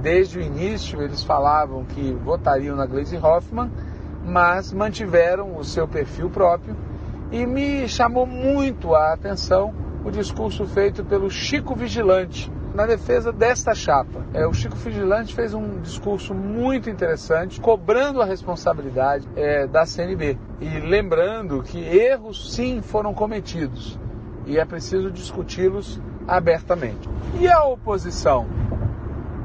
desde 0.01 0.39
o 0.39 0.41
início 0.41 1.01
eles 1.01 1.23
falavam 1.23 1.83
que 1.85 2.13
votariam 2.23 2.75
na 2.75 2.85
Gleisi 2.85 3.17
Hoffmann, 3.17 3.71
mas 4.25 4.73
mantiveram 4.73 5.55
o 5.57 5.63
seu 5.63 5.87
perfil 5.87 6.29
próprio 6.29 6.75
e 7.31 7.45
me 7.45 7.87
chamou 7.87 8.25
muito 8.25 8.95
a 8.95 9.13
atenção 9.13 9.73
o 10.05 10.11
discurso 10.11 10.67
feito 10.67 11.03
pelo 11.03 11.31
Chico 11.31 11.75
Vigilante 11.75 12.51
na 12.75 12.85
defesa 12.85 13.33
desta 13.33 13.73
chapa. 13.73 14.23
É, 14.33 14.45
o 14.45 14.53
Chico 14.53 14.75
Vigilante 14.75 15.33
fez 15.33 15.53
um 15.53 15.79
discurso 15.81 16.33
muito 16.35 16.89
interessante, 16.89 17.59
cobrando 17.59 18.21
a 18.21 18.25
responsabilidade 18.25 19.27
é, 19.35 19.65
da 19.65 19.83
CNB 19.83 20.37
e 20.61 20.79
lembrando 20.79 21.63
que 21.63 21.79
erros 21.79 22.53
sim 22.53 22.83
foram 22.83 23.15
cometidos 23.15 23.99
e 24.45 24.59
é 24.59 24.65
preciso 24.65 25.09
discuti-los 25.09 25.99
abertamente. 26.27 27.09
E 27.39 27.47
a 27.47 27.63
oposição? 27.63 28.45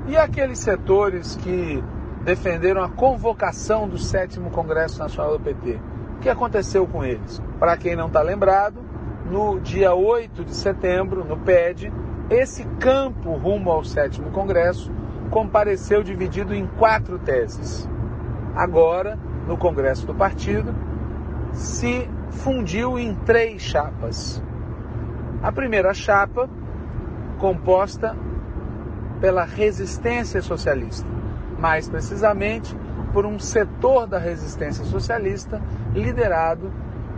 E 0.08 0.16
aqueles 0.16 0.58
setores 0.58 1.36
que 1.36 1.82
defenderam 2.22 2.82
a 2.82 2.88
convocação 2.90 3.88
do 3.88 3.96
sétimo 3.96 4.50
Congresso 4.50 4.98
Nacional 4.98 5.38
do 5.38 5.40
PT? 5.40 5.78
O 6.16 6.20
que 6.20 6.28
aconteceu 6.28 6.86
com 6.86 7.02
eles? 7.02 7.40
Para 7.58 7.78
quem 7.78 7.96
não 7.96 8.08
está 8.08 8.20
lembrado, 8.20 8.89
no 9.24 9.60
dia 9.60 9.94
8 9.94 10.44
de 10.44 10.54
setembro, 10.54 11.24
no 11.24 11.36
PED, 11.36 11.92
esse 12.30 12.64
campo 12.78 13.32
rumo 13.32 13.70
ao 13.70 13.84
sétimo 13.84 14.30
congresso 14.30 14.90
compareceu 15.30 16.02
dividido 16.02 16.54
em 16.54 16.66
quatro 16.66 17.18
teses. 17.18 17.88
Agora, 18.54 19.18
no 19.46 19.56
congresso 19.56 20.06
do 20.06 20.14
partido, 20.14 20.74
se 21.52 22.08
fundiu 22.30 22.98
em 22.98 23.14
três 23.14 23.62
chapas. 23.62 24.42
A 25.42 25.50
primeira 25.50 25.94
chapa, 25.94 26.48
composta 27.38 28.16
pela 29.20 29.44
resistência 29.44 30.42
socialista, 30.42 31.06
mais 31.58 31.88
precisamente 31.88 32.76
por 33.12 33.26
um 33.26 33.38
setor 33.38 34.06
da 34.06 34.18
resistência 34.18 34.84
socialista 34.84 35.60
liderado 35.94 36.72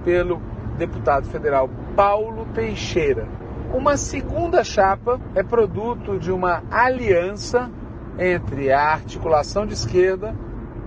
pelo 0.05 0.41
deputado 0.79 1.27
federal 1.29 1.69
Paulo 1.97 2.47
Teixeira. 2.55 3.27
Uma 3.73 3.97
segunda 3.97 4.63
chapa 4.63 5.21
é 5.35 5.43
produto 5.43 6.19
de 6.19 6.31
uma 6.31 6.63
aliança 6.71 7.71
entre 8.19 8.71
a 8.71 8.93
articulação 8.93 9.67
de 9.67 9.73
esquerda, 9.73 10.35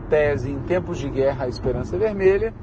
tese 0.09 0.51
em 0.51 0.59
tempos 0.59 0.99
de 0.99 1.09
guerra 1.09 1.45
a 1.45 1.47
esperança 1.47 1.97
vermelha, 1.97 2.53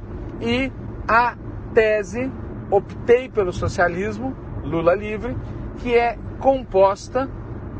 e 0.40 0.70
a 1.08 1.36
tese 1.74 2.30
optei 2.70 3.28
pelo 3.28 3.52
socialismo, 3.52 4.36
Lula 4.62 4.94
livre, 4.94 5.36
que 5.78 5.94
é 5.94 6.16
composta 6.38 7.28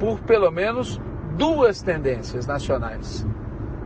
por 0.01 0.19
pelo 0.21 0.51
menos 0.51 1.01
duas 1.37 1.81
tendências 1.81 2.47
nacionais 2.47 3.25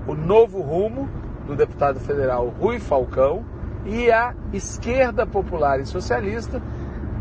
o 0.07 0.15
novo 0.15 0.61
rumo 0.61 1.09
do 1.47 1.57
deputado 1.57 1.99
federal 1.99 2.49
Rui 2.49 2.79
Falcão 2.79 3.45
e 3.87 4.11
a 4.11 4.35
esquerda 4.53 5.27
popular 5.27 5.81
e 5.81 5.87
socialista, 5.87 6.61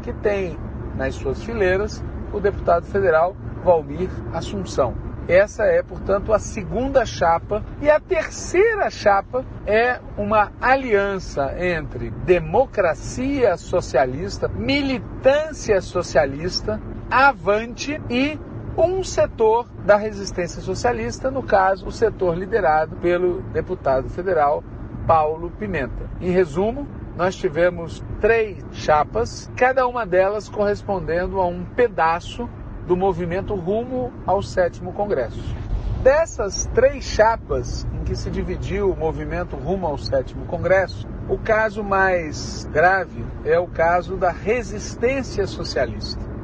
que 0.04 0.12
tem 0.14 0.58
nas 0.96 1.16
suas 1.16 1.44
fileiras 1.44 2.04
o 2.34 2.40
deputado 2.40 2.86
federal 2.86 3.36
Valmir 3.64 4.10
Assunção. 4.34 4.94
Essa 5.28 5.64
é, 5.64 5.82
portanto, 5.82 6.32
a 6.32 6.38
segunda 6.38 7.04
chapa. 7.06 7.64
E 7.82 7.90
a 7.90 8.00
terceira 8.00 8.90
chapa 8.92 9.44
é 9.66 10.00
uma 10.18 10.52
aliança 10.62 11.56
entre 11.58 12.12
democracia 12.12 13.58
socialista, 13.58 14.48
militância 14.48 15.82
socialista, 15.82 16.80
avante 17.10 18.00
e 18.10 18.40
um 18.78 19.04
setor 19.04 19.68
da 19.86 19.96
resistência 19.96 20.62
socialista, 20.62 21.32
no 21.32 21.42
caso, 21.42 21.88
o 21.88 21.92
setor 21.92 22.38
liderado 22.38 22.96
pelo 22.98 23.42
deputado 23.42 24.10
federal 24.10 24.64
Paulo 25.06 25.52
Pimenta. 25.52 26.10
Em 26.20 26.32
resumo, 26.32 26.88
nós 27.16 27.36
tivemos 27.36 28.04
três 28.20 28.64
chapas, 28.72 29.52
cada 29.56 29.88
uma 29.88 30.06
delas 30.06 30.50
correspondendo 30.50 31.40
a 31.40 31.46
um 31.46 31.64
pedaço 31.64 32.50
do 32.88 32.96
movimento 32.96 33.56
rumo 33.56 34.12
ao 34.26 34.42
sétimo 34.42 34.94
Congresso. 34.94 35.56
Dessas 36.04 36.70
três 36.74 37.04
chapas 37.04 37.88
em 37.94 38.04
que 38.04 38.16
se 38.16 38.30
dividiu 38.30 38.92
o 38.92 38.98
movimento 38.98 39.56
rumo 39.56 39.88
ao 39.88 39.98
sétimo 39.98 40.46
Congresso, 40.46 41.08
o 41.28 41.38
caso 41.38 41.84
mais 41.84 42.68
grave 42.72 43.26
é 43.44 43.58
o 43.58 43.68
caso 43.68 44.16
da 44.16 44.30
resistência 44.30 45.48
socialista 45.48 46.36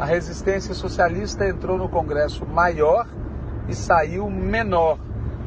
a 0.00 0.06
resistência 0.06 0.72
socialista 0.72 1.46
entrou 1.46 1.76
no 1.76 1.86
Congresso 1.86 2.46
maior 2.46 3.06
e 3.68 3.74
saiu 3.74 4.30
menor, 4.30 4.98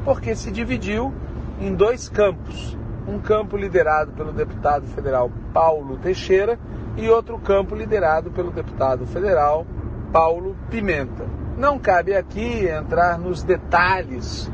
porque 0.06 0.36
se 0.36 0.52
dividiu 0.52 1.12
em 1.60 1.74
dois 1.74 2.10
campos. 2.10 2.78
Um 3.08 3.20
campo 3.20 3.58
liderado 3.58 4.12
pelo 4.14 4.32
deputado 4.32 4.86
federal 4.88 5.32
Paulo 5.54 5.98
Teixeira 5.98 6.58
e 6.98 7.10
outro 7.10 7.38
campo 7.40 7.76
liderado 7.76 8.32
pelo 8.32 8.52
deputado 8.52 9.06
federal 9.08 9.66
Paulo 10.12 10.56
Pimenta. 10.70 11.26
Não 11.58 11.78
cabe 11.78 12.16
aqui 12.16 12.68
entrar 12.68 13.18
nos 13.18 13.44
detalhes 13.44 14.50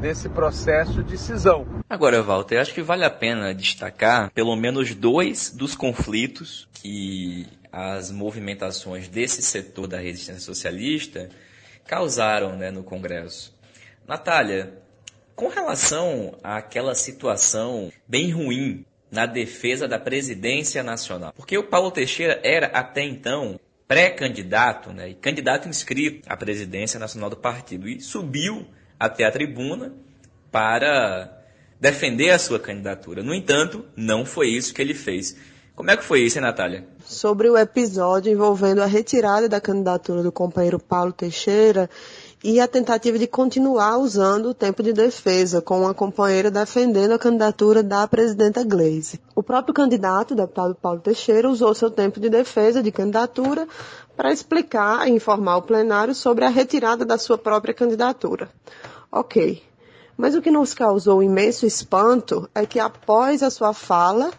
desse 0.00 0.28
processo 0.28 1.02
de 1.02 1.18
cisão. 1.18 1.66
Agora, 1.90 2.22
Walter, 2.22 2.58
acho 2.58 2.72
que 2.72 2.82
vale 2.82 3.04
a 3.04 3.10
pena 3.10 3.54
destacar 3.54 4.30
pelo 4.30 4.54
menos 4.54 4.94
dois 4.94 5.50
dos 5.50 5.74
conflitos 5.74 6.68
que 6.74 7.46
as 7.72 8.10
movimentações 8.10 9.08
desse 9.08 9.42
setor 9.42 9.86
da 9.86 9.98
resistência 9.98 10.40
socialista 10.42 11.28
causaram 11.86 12.56
né, 12.56 12.70
no 12.70 12.82
Congresso. 12.82 13.56
Natália, 14.06 14.72
com 15.38 15.46
relação 15.46 16.34
àquela 16.42 16.96
situação 16.96 17.92
bem 18.08 18.32
ruim 18.32 18.84
na 19.08 19.24
defesa 19.24 19.86
da 19.86 19.96
presidência 19.96 20.82
nacional, 20.82 21.32
porque 21.36 21.56
o 21.56 21.62
Paulo 21.62 21.92
Teixeira 21.92 22.40
era 22.42 22.66
até 22.66 23.04
então 23.04 23.58
pré-candidato 23.86 24.92
né, 24.92 25.10
e 25.10 25.14
candidato 25.14 25.68
inscrito 25.68 26.28
à 26.28 26.36
presidência 26.36 26.98
nacional 26.98 27.30
do 27.30 27.36
partido 27.36 27.88
e 27.88 28.00
subiu 28.00 28.66
até 28.98 29.24
a 29.24 29.30
tribuna 29.30 29.94
para 30.50 31.32
defender 31.80 32.30
a 32.30 32.38
sua 32.38 32.58
candidatura. 32.58 33.22
No 33.22 33.32
entanto, 33.32 33.84
não 33.96 34.26
foi 34.26 34.48
isso 34.48 34.74
que 34.74 34.82
ele 34.82 34.92
fez. 34.92 35.36
Como 35.76 35.92
é 35.92 35.96
que 35.96 36.02
foi 36.02 36.22
isso, 36.22 36.36
hein, 36.36 36.42
Natália? 36.42 36.84
Sobre 37.04 37.48
o 37.48 37.56
episódio 37.56 38.32
envolvendo 38.32 38.82
a 38.82 38.86
retirada 38.86 39.48
da 39.48 39.60
candidatura 39.60 40.24
do 40.24 40.32
companheiro 40.32 40.80
Paulo 40.80 41.12
Teixeira 41.12 41.88
e 42.42 42.60
a 42.60 42.68
tentativa 42.68 43.18
de 43.18 43.26
continuar 43.26 43.98
usando 43.98 44.50
o 44.50 44.54
tempo 44.54 44.82
de 44.82 44.92
defesa, 44.92 45.60
com 45.60 45.80
uma 45.80 45.92
companheira 45.92 46.50
defendendo 46.50 47.12
a 47.12 47.18
candidatura 47.18 47.82
da 47.82 48.06
presidenta 48.06 48.62
Gleisi. 48.62 49.20
O 49.34 49.42
próprio 49.42 49.74
candidato, 49.74 50.32
o 50.32 50.36
deputado 50.36 50.74
Paulo 50.74 51.00
Teixeira, 51.00 51.48
usou 51.48 51.74
seu 51.74 51.90
tempo 51.90 52.20
de 52.20 52.28
defesa 52.28 52.82
de 52.82 52.92
candidatura 52.92 53.66
para 54.16 54.32
explicar 54.32 55.08
e 55.08 55.12
informar 55.12 55.56
o 55.56 55.62
plenário 55.62 56.14
sobre 56.14 56.44
a 56.44 56.48
retirada 56.48 57.04
da 57.04 57.18
sua 57.18 57.36
própria 57.36 57.74
candidatura. 57.74 58.48
Ok. 59.10 59.62
Mas 60.16 60.34
o 60.34 60.42
que 60.42 60.50
nos 60.50 60.74
causou 60.74 61.22
imenso 61.22 61.66
espanto 61.66 62.48
é 62.54 62.66
que 62.66 62.80
após 62.80 63.42
a 63.42 63.50
sua 63.50 63.72
fala, 63.72 64.30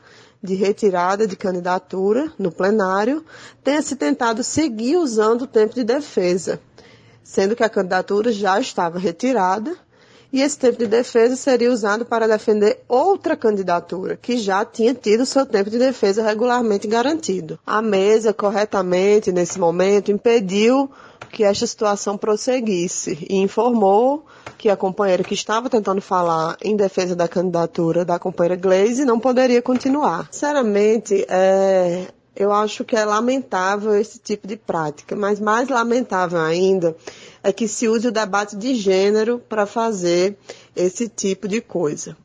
de 0.41 0.55
retirada 0.55 1.27
de 1.27 1.35
candidatura 1.35 2.31
no 2.39 2.51
plenário 2.51 3.25
tenha 3.63 3.81
se 3.81 3.95
tentado 3.95 4.41
seguir 4.41 4.95
usando 4.95 5.41
o 5.41 5.47
tempo 5.47 5.75
de 5.75 5.83
defesa, 5.83 6.61
sendo 7.29 7.55
que 7.55 7.63
a 7.63 7.69
candidatura 7.69 8.31
já 8.31 8.59
estava 8.59 8.97
retirada 8.97 9.77
e 10.33 10.41
esse 10.41 10.57
tempo 10.57 10.79
de 10.79 10.87
defesa 10.87 11.35
seria 11.35 11.71
usado 11.71 12.03
para 12.03 12.27
defender 12.27 12.83
outra 12.87 13.37
candidatura, 13.37 14.17
que 14.17 14.37
já 14.37 14.65
tinha 14.65 14.95
tido 14.95 15.27
seu 15.27 15.45
tempo 15.45 15.69
de 15.69 15.77
defesa 15.77 16.23
regularmente 16.23 16.87
garantido. 16.87 17.59
A 17.65 17.83
mesa, 17.83 18.33
corretamente, 18.33 19.31
nesse 19.31 19.59
momento, 19.59 20.11
impediu 20.11 20.89
que 21.31 21.43
esta 21.43 21.67
situação 21.67 22.17
prosseguisse 22.17 23.27
e 23.29 23.37
informou 23.37 24.25
que 24.57 24.67
a 24.67 24.75
companheira 24.75 25.23
que 25.23 25.35
estava 25.35 25.69
tentando 25.69 26.01
falar 26.01 26.57
em 26.63 26.75
defesa 26.75 27.15
da 27.15 27.27
candidatura 27.27 28.03
da 28.03 28.17
companheira 28.17 28.59
Glaze 28.59 29.05
não 29.05 29.19
poderia 29.19 29.61
continuar. 29.61 30.27
Sinceramente, 30.31 31.25
é, 31.29 32.07
eu 32.39 32.53
acho 32.53 32.85
que 32.85 32.95
é 32.95 33.03
lamentável 33.03 33.93
esse 33.93 34.17
tipo 34.17 34.47
de 34.47 34.55
prática, 34.55 35.13
mas 35.13 35.41
mais 35.41 35.67
lamentável 35.67 36.39
ainda 36.39 36.95
é 37.43 37.51
que 37.51 37.67
se 37.67 37.89
use 37.89 38.07
o 38.07 38.13
debate 38.13 38.55
de 38.55 38.73
gênero 38.75 39.39
para 39.39 39.65
fazer 39.65 40.37
esse 40.73 41.09
tipo 41.09 41.49
de 41.49 41.59
coisa. 41.59 42.15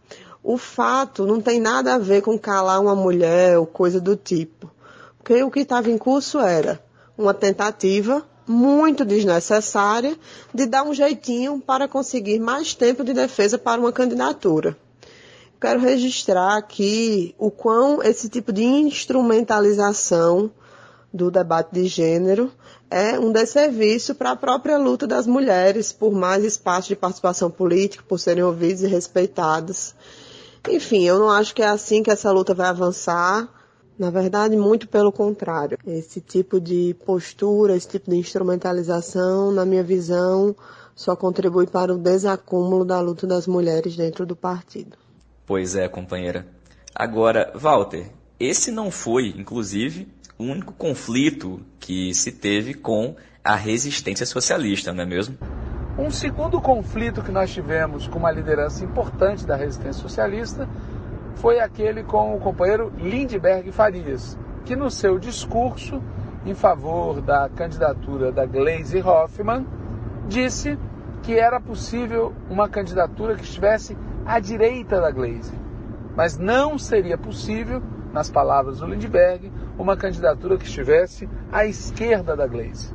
O 0.41 0.57
fato 0.57 1.27
não 1.27 1.41
tem 1.41 1.59
nada 1.59 1.95
a 1.95 1.99
ver 1.99 2.23
com 2.23 2.39
calar 2.39 2.81
uma 2.81 2.95
mulher 2.95 3.59
ou 3.59 3.67
coisa 3.67 4.01
do 4.01 4.15
tipo, 4.15 4.71
porque 5.19 5.43
o 5.43 5.51
que 5.51 5.61
estava 5.61 5.91
em 5.91 5.99
curso 5.99 6.39
era 6.39 6.81
uma 7.19 7.35
tentativa 7.35 8.25
muito 8.47 9.05
desnecessária 9.05 10.17
de 10.53 10.65
dar 10.67 10.85
um 10.85 10.95
jeitinho 10.95 11.59
para 11.59 11.89
conseguir 11.89 12.39
mais 12.39 12.73
tempo 12.73 13.03
de 13.03 13.13
defesa 13.13 13.59
para 13.59 13.81
uma 13.81 13.91
candidatura. 13.91 14.77
Quero 15.65 15.81
registrar 15.81 16.59
aqui 16.59 17.35
o 17.39 17.51
quão 17.51 18.03
esse 18.03 18.29
tipo 18.29 18.53
de 18.53 18.63
instrumentalização 18.63 20.51
do 21.11 21.31
debate 21.31 21.73
de 21.73 21.87
gênero 21.87 22.53
é 22.91 23.19
um 23.19 23.33
desserviço 23.33 24.15
para 24.15 24.33
a 24.33 24.37
própria 24.37 24.77
luta 24.77 25.07
das 25.07 25.27
mulheres 25.27 25.91
por 25.91 26.13
mais 26.13 26.45
espaço 26.45 26.89
de 26.89 26.97
participação 26.97 27.51
política, 27.51 28.05
por 28.07 28.21
serem 28.21 28.45
ouvidas 28.45 28.83
e 28.83 28.87
respeitadas. 28.87 29.95
Enfim, 30.69 31.05
eu 31.05 31.19
não 31.19 31.31
acho 31.31 31.55
que 31.55 31.63
é 31.63 31.69
assim 31.69 32.03
que 32.03 32.11
essa 32.11 32.31
luta 32.31 32.53
vai 32.53 32.67
avançar. 32.67 33.49
Na 33.99 34.11
verdade, 34.11 34.59
muito 34.59 34.87
pelo 34.87 35.11
contrário. 35.11 35.79
Esse 35.87 36.21
tipo 36.21 36.61
de 36.61 36.95
postura, 37.07 37.75
esse 37.75 37.89
tipo 37.89 38.11
de 38.11 38.19
instrumentalização, 38.19 39.51
na 39.51 39.65
minha 39.65 39.83
visão, 39.83 40.55
só 40.95 41.17
contribui 41.17 41.67
para 41.67 41.95
o 41.95 41.97
desacúmulo 41.97 42.85
da 42.85 43.01
luta 43.01 43.27
das 43.27 43.47
mulheres 43.47 43.97
dentro 43.97 44.27
do 44.27 44.37
partido. 44.37 45.04
Pois 45.47 45.77
é, 45.77 45.89
companheira. 45.89 46.47
Agora, 46.95 47.53
Walter, 47.55 48.11
esse 48.39 48.71
não 48.71 48.91
foi, 48.91 49.35
inclusive, 49.37 50.09
o 50.39 50.45
único 50.45 50.73
conflito 50.73 51.61
que 51.79 52.15
se 52.15 52.33
teve 52.33 52.75
com 52.75 53.15
a 53.43 53.55
resistência 53.55 54.25
socialista, 54.25 54.93
não 54.93 55.03
é 55.03 55.07
mesmo? 55.07 55.37
Um 55.99 56.11
segundo 56.11 56.61
conflito 56.61 57.23
que 57.23 57.31
nós 57.31 57.53
tivemos 57.53 58.09
com 58.09 58.19
uma 58.19 58.31
liderança 58.31 58.85
importante 58.85 59.47
da 59.47 59.55
resistência 59.55 60.03
socialista 60.03 60.69
foi 61.37 61.61
aquele 61.61 62.03
com 62.03 62.35
o 62.35 62.41
companheiro 62.41 62.93
Lindbergh 62.99 63.71
Farias, 63.71 64.37
que 64.65 64.75
no 64.75 64.91
seu 64.91 65.19
discurso 65.19 66.03
em 66.45 66.55
favor 66.55 67.21
da 67.21 67.49
candidatura 67.49 68.33
da 68.33 68.45
Glaze 68.45 69.01
Hoffman 69.01 69.67
disse 70.27 70.79
que 71.23 71.39
era 71.39 71.61
possível 71.61 72.35
uma 72.51 72.69
candidatura 72.69 73.35
que 73.35 73.45
estivesse 73.45 73.97
à 74.25 74.39
direita 74.39 75.01
da 75.01 75.11
Glaze, 75.11 75.53
mas 76.17 76.39
não 76.39 76.79
seria 76.79 77.19
possível, 77.19 77.83
nas 78.13 78.31
palavras 78.31 78.79
do 78.79 78.87
Lindbergh, 78.87 79.51
uma 79.79 79.97
candidatura 79.97 80.57
que 80.57 80.65
estivesse 80.65 81.29
à 81.51 81.67
esquerda 81.67 82.37
da 82.37 82.47
Glaze. 82.47 82.95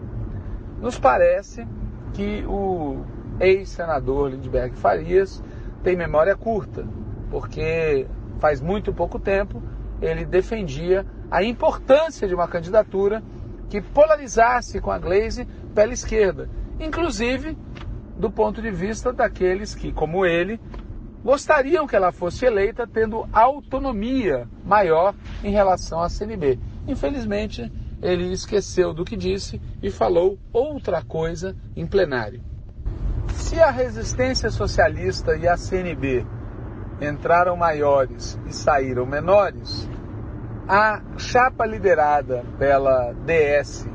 Nos 0.82 0.98
parece 0.98 1.68
que 2.14 2.44
o 2.48 3.04
ex-senador 3.40 4.30
Lindbergh 4.30 4.76
Farias 4.76 5.44
tem 5.84 5.96
memória 5.96 6.36
curta, 6.36 6.88
porque 7.30 8.08
faz 8.40 8.62
muito 8.62 8.94
pouco 8.94 9.20
tempo, 9.20 9.62
ele 10.02 10.26
defendia 10.26 11.06
a 11.30 11.44
importância 11.44 12.28
de 12.28 12.34
uma 12.34 12.48
candidatura 12.48 13.22
que 13.70 13.82
polarizasse 13.82 14.80
com 14.80 14.92
a 14.92 14.98
Glaze 14.98 15.46
pela 15.76 15.94
esquerda, 15.94 16.50
inclusive 16.80 17.58
do 18.18 18.32
ponto 18.32 18.62
de 18.62 18.72
vista 18.72 19.14
daqueles 19.14 19.76
que, 19.76 19.94
como 19.94 20.26
ele, 20.26 20.60
gostariam 21.24 21.86
que 21.86 21.96
ela 21.96 22.12
fosse 22.12 22.46
eleita 22.46 22.88
tendo 22.88 23.28
autonomia 23.34 24.48
maior 24.64 25.14
em 25.44 25.52
relação 25.52 26.02
à 26.02 26.10
CNB. 26.10 26.60
Infelizmente, 26.88 27.72
ele 28.02 28.32
esqueceu 28.32 28.94
do 28.94 29.04
que 29.04 29.18
disse 29.18 29.62
e 29.82 29.92
falou 29.92 30.38
outra 30.54 31.02
coisa 31.02 31.56
em 31.76 31.86
plenário. 31.86 32.42
Se 33.34 33.60
a 33.60 33.72
resistência 33.72 34.50
socialista 34.50 35.36
e 35.36 35.48
a 35.48 35.58
CNB 35.58 36.26
entraram 37.02 37.56
maiores 37.56 38.40
e 38.46 38.54
saíram 38.54 39.06
menores, 39.06 39.90
a 40.68 41.02
chapa 41.18 41.66
liderada 41.66 42.46
pela 42.58 43.12
DS 43.26 43.88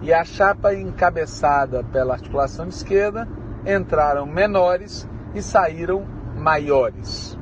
e 0.00 0.12
a 0.12 0.24
chapa 0.24 0.74
encabeçada 0.74 1.82
pela 1.84 2.14
articulação 2.14 2.66
de 2.66 2.74
esquerda 2.74 3.28
entraram 3.66 4.26
menores 4.26 5.08
e 5.34 5.42
saíram 5.42 6.06
maiores. 6.42 7.38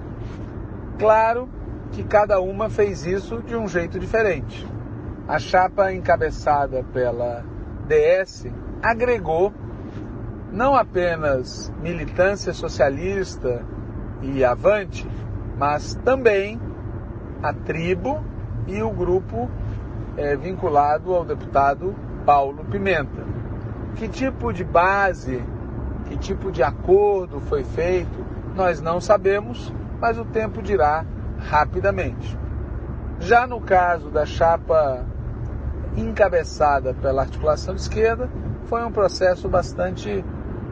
Claro 0.98 1.48
que 1.92 2.04
cada 2.04 2.40
uma 2.40 2.68
fez 2.68 3.06
isso 3.06 3.42
de 3.42 3.56
um 3.56 3.66
jeito 3.66 3.98
diferente. 3.98 4.66
A 5.26 5.38
chapa 5.38 5.92
encabeçada 5.92 6.84
pela 6.92 7.44
DS 7.88 8.46
agregou 8.82 9.52
não 10.52 10.74
apenas 10.74 11.72
militância 11.80 12.52
socialista 12.52 13.64
e 14.22 14.44
Avante, 14.44 15.08
mas 15.56 15.94
também 16.04 16.60
a 17.42 17.52
tribo 17.52 18.22
e 18.66 18.82
o 18.82 18.90
grupo 18.90 19.48
é, 20.16 20.36
vinculado 20.36 21.14
ao 21.14 21.24
deputado 21.24 21.94
Paulo 22.26 22.64
Pimenta. 22.64 23.24
Que 23.96 24.08
tipo 24.08 24.52
de 24.52 24.64
base, 24.64 25.42
que 26.06 26.16
tipo 26.16 26.50
de 26.52 26.62
acordo 26.62 27.40
foi 27.40 27.64
feito, 27.64 28.19
nós 28.54 28.80
não 28.80 29.00
sabemos, 29.00 29.72
mas 30.00 30.18
o 30.18 30.24
tempo 30.24 30.62
dirá 30.62 31.04
rapidamente. 31.38 32.38
Já 33.18 33.46
no 33.46 33.60
caso 33.60 34.10
da 34.10 34.24
chapa 34.24 35.04
encabeçada 35.96 36.94
pela 36.94 37.22
articulação 37.22 37.74
esquerda, 37.74 38.30
foi 38.64 38.84
um 38.84 38.92
processo 38.92 39.48
bastante 39.48 40.24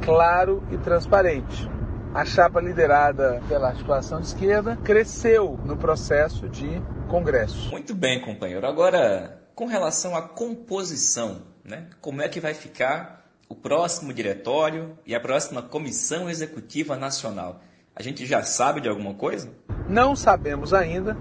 claro 0.03 0.63
e 0.71 0.79
transparente 0.79 1.69
a 2.15 2.25
chapa 2.25 2.61
liderada 2.61 3.41
pela 3.49 3.69
articulação 3.69 4.21
esquerda 4.21 4.77
cresceu 4.77 5.59
no 5.65 5.77
processo 5.77 6.49
de 6.49 6.83
Congresso. 7.09 7.71
Muito 7.71 7.95
bem, 7.95 8.21
companheiro. 8.21 8.67
Agora, 8.67 9.41
com 9.55 9.67
relação 9.67 10.17
à 10.17 10.23
composição, 10.23 11.43
né? 11.65 11.87
como 12.01 12.21
é 12.23 12.29
que 12.29 12.41
vai 12.41 12.55
ficar 12.55 13.18
o 13.49 13.55
próximo 13.55 14.13
diretório 14.13 14.99
e 15.07 15.15
a 15.15 15.21
próxima 15.21 15.63
comissão 15.63 16.29
executiva 16.29 16.97
nacional? 16.97 17.61
A 17.97 18.03
gente 18.03 18.27
já 18.27 18.43
sabe 18.43 18.81
de 18.81 18.89
alguma 18.89 19.15
coisa? 19.15 19.51
Não 19.89 20.15
sabemos 20.15 20.75
ainda 20.75 21.17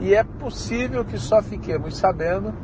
e 0.00 0.14
é 0.14 0.22
possível 0.22 1.04
que 1.04 1.18
só 1.18 1.42
fiquemos 1.42 1.96
sabendo 1.96 2.54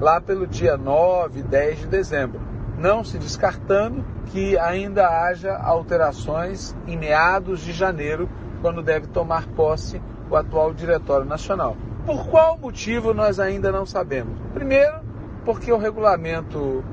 lá 0.00 0.20
pelo 0.20 0.46
dia 0.46 0.76
9, 0.76 1.42
10 1.42 1.80
de 1.80 1.86
dezembro. 1.86 2.40
Não 2.78 3.02
se 3.02 3.18
descartando 3.18 4.04
que 4.26 4.58
ainda 4.58 5.08
haja 5.08 5.56
alterações 5.56 6.76
em 6.86 6.96
meados 6.96 7.60
de 7.60 7.72
janeiro, 7.72 8.28
quando 8.60 8.82
deve 8.82 9.06
tomar 9.08 9.46
posse 9.48 10.00
o 10.30 10.36
atual 10.36 10.74
Diretório 10.74 11.26
Nacional. 11.26 11.76
Por 12.04 12.26
qual 12.28 12.58
motivo 12.58 13.14
nós 13.14 13.40
ainda 13.40 13.72
não 13.72 13.86
sabemos? 13.86 14.38
Primeiro, 14.52 15.00
porque 15.44 15.72
o 15.72 15.78
regulamento 15.78 16.84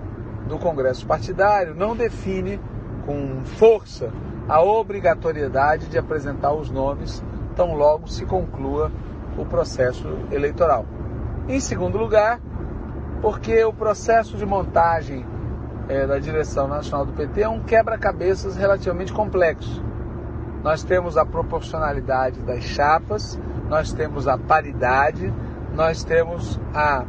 do 0.53 0.59
Congresso 0.59 1.03
Partidário 1.07 1.73
não 1.73 1.95
define 1.95 2.59
com 3.07 3.41
força 3.43 4.11
a 4.47 4.61
obrigatoriedade 4.61 5.87
de 5.87 5.97
apresentar 5.97 6.53
os 6.53 6.69
nomes 6.69 7.23
tão 7.55 7.73
logo 7.73 8.07
se 8.07 8.23
conclua 8.23 8.91
o 9.35 9.45
processo 9.45 10.07
eleitoral. 10.31 10.85
Em 11.47 11.59
segundo 11.59 11.97
lugar, 11.97 12.39
porque 13.19 13.63
o 13.63 13.73
processo 13.73 14.37
de 14.37 14.45
montagem 14.45 15.25
é, 15.89 16.05
da 16.05 16.19
direção 16.19 16.67
nacional 16.67 17.07
do 17.07 17.13
PT 17.13 17.41
é 17.41 17.49
um 17.49 17.61
quebra-cabeças 17.61 18.55
relativamente 18.55 19.11
complexo. 19.11 19.83
Nós 20.63 20.83
temos 20.83 21.17
a 21.17 21.25
proporcionalidade 21.25 22.39
das 22.41 22.63
chapas, 22.63 23.39
nós 23.69 23.91
temos 23.91 24.27
a 24.27 24.37
paridade, 24.37 25.33
nós 25.73 26.03
temos 26.03 26.59
a 26.75 27.05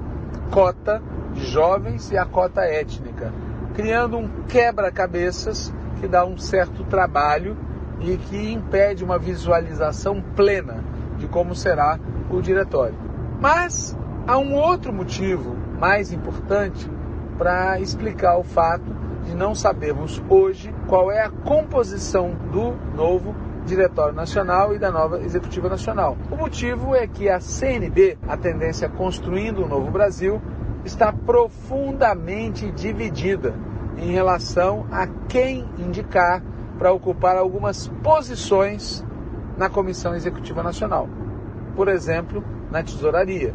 cota 0.50 1.02
jovens 1.34 2.10
e 2.10 2.18
a 2.18 2.24
cota 2.24 2.62
étnica, 2.62 3.32
criando 3.74 4.16
um 4.16 4.28
quebra-cabeças 4.48 5.72
que 6.00 6.08
dá 6.08 6.24
um 6.24 6.38
certo 6.38 6.84
trabalho 6.84 7.56
e 8.00 8.16
que 8.16 8.52
impede 8.52 9.04
uma 9.04 9.18
visualização 9.18 10.22
plena 10.34 10.82
de 11.16 11.26
como 11.26 11.54
será 11.54 11.98
o 12.30 12.40
diretório. 12.40 12.96
Mas 13.40 13.96
há 14.26 14.38
um 14.38 14.54
outro 14.54 14.92
motivo 14.92 15.56
mais 15.78 16.12
importante 16.12 16.90
para 17.38 17.80
explicar 17.80 18.38
o 18.38 18.44
fato 18.44 18.94
de 19.24 19.34
não 19.34 19.54
sabermos 19.54 20.22
hoje 20.28 20.74
qual 20.86 21.10
é 21.10 21.24
a 21.24 21.30
composição 21.30 22.34
do 22.52 22.74
novo 22.94 23.34
Diretório 23.64 24.14
Nacional 24.14 24.74
e 24.74 24.78
da 24.78 24.90
nova 24.90 25.20
Executiva 25.20 25.68
Nacional. 25.68 26.18
O 26.30 26.36
motivo 26.36 26.94
é 26.94 27.06
que 27.06 27.28
a 27.28 27.40
CNB, 27.40 28.18
a 28.28 28.36
tendência 28.36 28.88
Construindo 28.88 29.64
o 29.64 29.68
Novo 29.68 29.90
Brasil, 29.90 30.40
está 30.84 31.12
profundamente 31.12 32.70
dividida 32.72 33.54
em 33.96 34.10
relação 34.10 34.86
a 34.90 35.06
quem 35.28 35.64
indicar 35.78 36.42
para 36.78 36.92
ocupar 36.92 37.36
algumas 37.36 37.88
posições 38.02 39.04
na 39.56 39.68
Comissão 39.68 40.14
Executiva 40.14 40.62
Nacional. 40.62 41.08
Por 41.76 41.88
exemplo, 41.88 42.44
na 42.70 42.82
Tesouraria, 42.82 43.54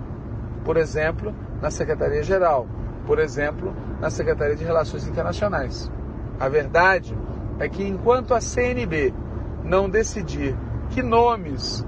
por 0.63 0.78
exemplo, 0.78 1.34
na 1.62 1.70
Secretaria-Geral, 1.70 2.68
por 3.06 3.20
exemplo, 3.20 3.74
na 4.00 4.10
Secretaria 4.10 4.56
de 4.56 4.63
Relações 4.63 5.08
Internacionais. 5.08 5.92
A 6.39 6.48
verdade 6.48 7.18
é 7.60 7.68
que 7.68 7.86
enquanto 7.86 8.34
a 8.34 8.39
CNB 8.39 9.13
não 9.63 9.89
decidir 9.89 10.56
que 10.89 11.04
nomes 11.04 11.86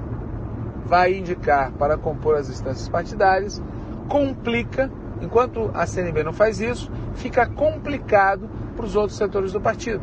vai 0.86 1.14
indicar 1.14 1.72
para 1.72 1.98
compor 1.98 2.36
as 2.36 2.50
instâncias 2.50 2.90
partidárias, 2.90 3.62
complica, 4.10 4.92
enquanto 5.22 5.72
a 5.74 5.86
CNB 5.86 6.24
não 6.24 6.34
faz 6.34 6.60
isso, 6.60 6.92
fica 7.16 7.46
complicado 7.46 8.50
para 8.76 8.86
os 8.86 8.96
outros 8.96 9.18
setores 9.18 9.52
do 9.52 9.62
partido, 9.62 10.02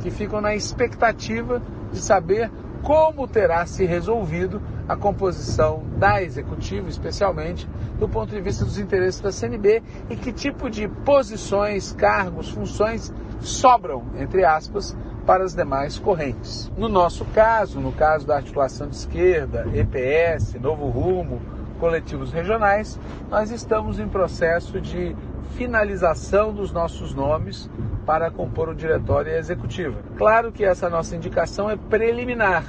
que 0.00 0.10
ficam 0.10 0.40
na 0.40 0.54
expectativa 0.54 1.62
de 1.92 1.98
saber 1.98 2.50
como 2.82 3.26
terá 3.26 3.64
se 3.64 3.86
resolvido 3.86 4.60
a 4.86 4.94
composição 4.94 5.82
da 5.96 6.22
executiva, 6.22 6.88
especialmente 6.88 7.66
do 7.98 8.06
ponto 8.06 8.34
de 8.34 8.40
vista 8.42 8.64
dos 8.64 8.78
interesses 8.78 9.20
da 9.20 9.32
CNB 9.32 9.82
e 10.10 10.16
que 10.16 10.30
tipo 10.30 10.68
de 10.68 10.86
posições, 10.86 11.92
cargos, 11.92 12.50
funções 12.50 13.12
sobram, 13.40 14.04
entre 14.18 14.44
aspas, 14.44 14.94
para 15.24 15.44
as 15.44 15.54
demais 15.54 15.98
correntes. 15.98 16.70
No 16.76 16.88
nosso 16.88 17.24
caso, 17.26 17.80
no 17.80 17.92
caso 17.92 18.26
da 18.26 18.36
articulação 18.36 18.88
de 18.88 18.96
esquerda, 18.96 19.66
EPS, 19.72 20.54
Novo 20.60 20.86
Rumo, 20.88 21.40
coletivos 21.84 22.32
regionais, 22.32 22.98
nós 23.28 23.50
estamos 23.50 23.98
em 23.98 24.08
processo 24.08 24.80
de 24.80 25.14
finalização 25.54 26.50
dos 26.50 26.72
nossos 26.72 27.12
nomes 27.12 27.68
para 28.06 28.30
compor 28.30 28.70
o 28.70 28.74
diretório 28.74 29.30
e 29.30 29.34
a 29.34 29.38
executiva. 29.38 30.02
Claro 30.16 30.50
que 30.50 30.64
essa 30.64 30.88
nossa 30.88 31.14
indicação 31.14 31.68
é 31.68 31.76
preliminar. 31.76 32.64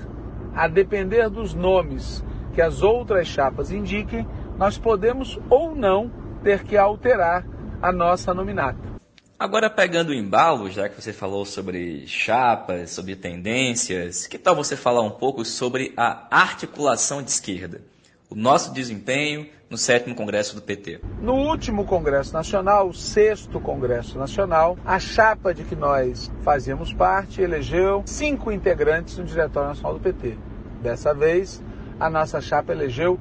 A 0.54 0.68
depender 0.68 1.30
dos 1.30 1.54
nomes 1.54 2.26
que 2.54 2.62
as 2.62 2.82
outras 2.82 3.26
chapas 3.26 3.72
indiquem, 3.72 4.28
nós 4.58 4.78
podemos 4.78 5.40
ou 5.50 5.74
não 5.74 6.12
ter 6.44 6.66
que 6.66 6.76
alterar 6.76 7.46
a 7.82 7.94
nossa 7.94 8.34
nominata. 8.34 8.78
Agora, 9.40 9.70
pegando 9.70 10.10
o 10.10 10.14
embalo, 10.14 10.70
já 10.70 10.90
que 10.90 11.02
você 11.02 11.14
falou 11.14 11.46
sobre 11.46 12.06
chapas, 12.06 12.90
sobre 12.90 13.16
tendências, 13.16 14.28
que 14.28 14.38
tal 14.38 14.56
você 14.56 14.76
falar 14.76 15.02
um 15.02 15.12
pouco 15.12 15.46
sobre 15.46 15.94
a 15.96 16.28
articulação 16.30 17.24
de 17.24 17.32
esquerda? 17.32 17.95
O 18.30 18.36
nosso 18.36 18.74
desempenho 18.74 19.48
no 19.70 19.78
sétimo 19.78 20.16
congresso 20.16 20.56
do 20.56 20.62
PT. 20.62 21.02
No 21.22 21.34
último 21.34 21.86
congresso 21.86 22.34
nacional, 22.34 22.88
o 22.88 22.94
sexto 22.94 23.60
congresso 23.60 24.18
nacional, 24.18 24.78
a 24.86 25.00
chapa 25.00 25.54
de 25.54 25.64
que 25.64 25.76
nós 25.76 26.32
fazíamos 26.42 26.94
parte 26.94 27.42
elegeu 27.42 28.04
cinco 28.06 28.52
integrantes 28.52 29.18
no 29.18 29.26
Diretório 29.26 29.70
Nacional 29.70 29.94
do 29.94 30.00
PT. 30.00 30.38
Dessa 30.82 31.14
vez, 31.14 31.62
a 32.00 32.10
nossa 32.10 32.42
chapa 32.42 32.72
elegeu 32.72 33.20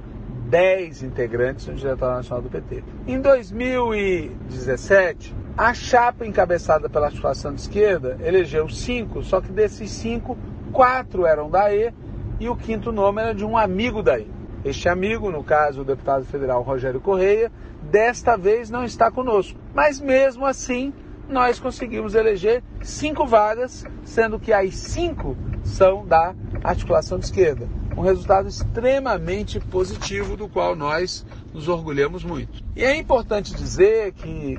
10 0.48 1.02
integrantes 1.02 1.66
no 1.66 1.74
Diretório 1.74 2.16
Nacional 2.16 2.42
do 2.42 2.50
PT. 2.50 2.84
Em 3.06 3.20
2017, 3.20 5.34
a 5.56 5.74
chapa 5.74 6.26
encabeçada 6.26 6.88
pela 6.88 7.06
articulação 7.06 7.54
de 7.54 7.60
esquerda 7.60 8.18
elegeu 8.22 8.68
cinco, 8.68 9.22
só 9.22 9.40
que 9.40 9.52
desses 9.52 9.90
cinco, 9.90 10.36
quatro 10.72 11.26
eram 11.26 11.50
da 11.50 11.74
E 11.74 11.92
e 12.40 12.48
o 12.48 12.56
quinto 12.56 12.90
nome 12.90 13.22
era 13.22 13.34
de 13.34 13.44
um 13.44 13.56
amigo 13.56 14.02
da 14.02 14.18
E. 14.18 14.26
Este 14.64 14.88
amigo, 14.88 15.30
no 15.30 15.44
caso 15.44 15.82
o 15.82 15.84
deputado 15.84 16.24
federal 16.24 16.62
Rogério 16.62 17.00
Correia, 17.00 17.52
desta 17.82 18.34
vez 18.36 18.70
não 18.70 18.82
está 18.82 19.10
conosco. 19.10 19.58
Mas 19.74 20.00
mesmo 20.00 20.46
assim, 20.46 20.92
nós 21.28 21.60
conseguimos 21.60 22.14
eleger 22.14 22.62
cinco 22.82 23.26
vagas, 23.26 23.84
sendo 24.04 24.40
que 24.40 24.52
as 24.52 24.74
cinco 24.74 25.36
são 25.62 26.06
da 26.06 26.34
articulação 26.62 27.18
de 27.18 27.26
esquerda. 27.26 27.68
Um 27.94 28.00
resultado 28.00 28.48
extremamente 28.48 29.60
positivo, 29.60 30.36
do 30.36 30.48
qual 30.48 30.74
nós 30.74 31.26
nos 31.52 31.68
orgulhamos 31.68 32.24
muito. 32.24 32.64
E 32.74 32.82
é 32.82 32.96
importante 32.96 33.54
dizer 33.54 34.12
que 34.12 34.58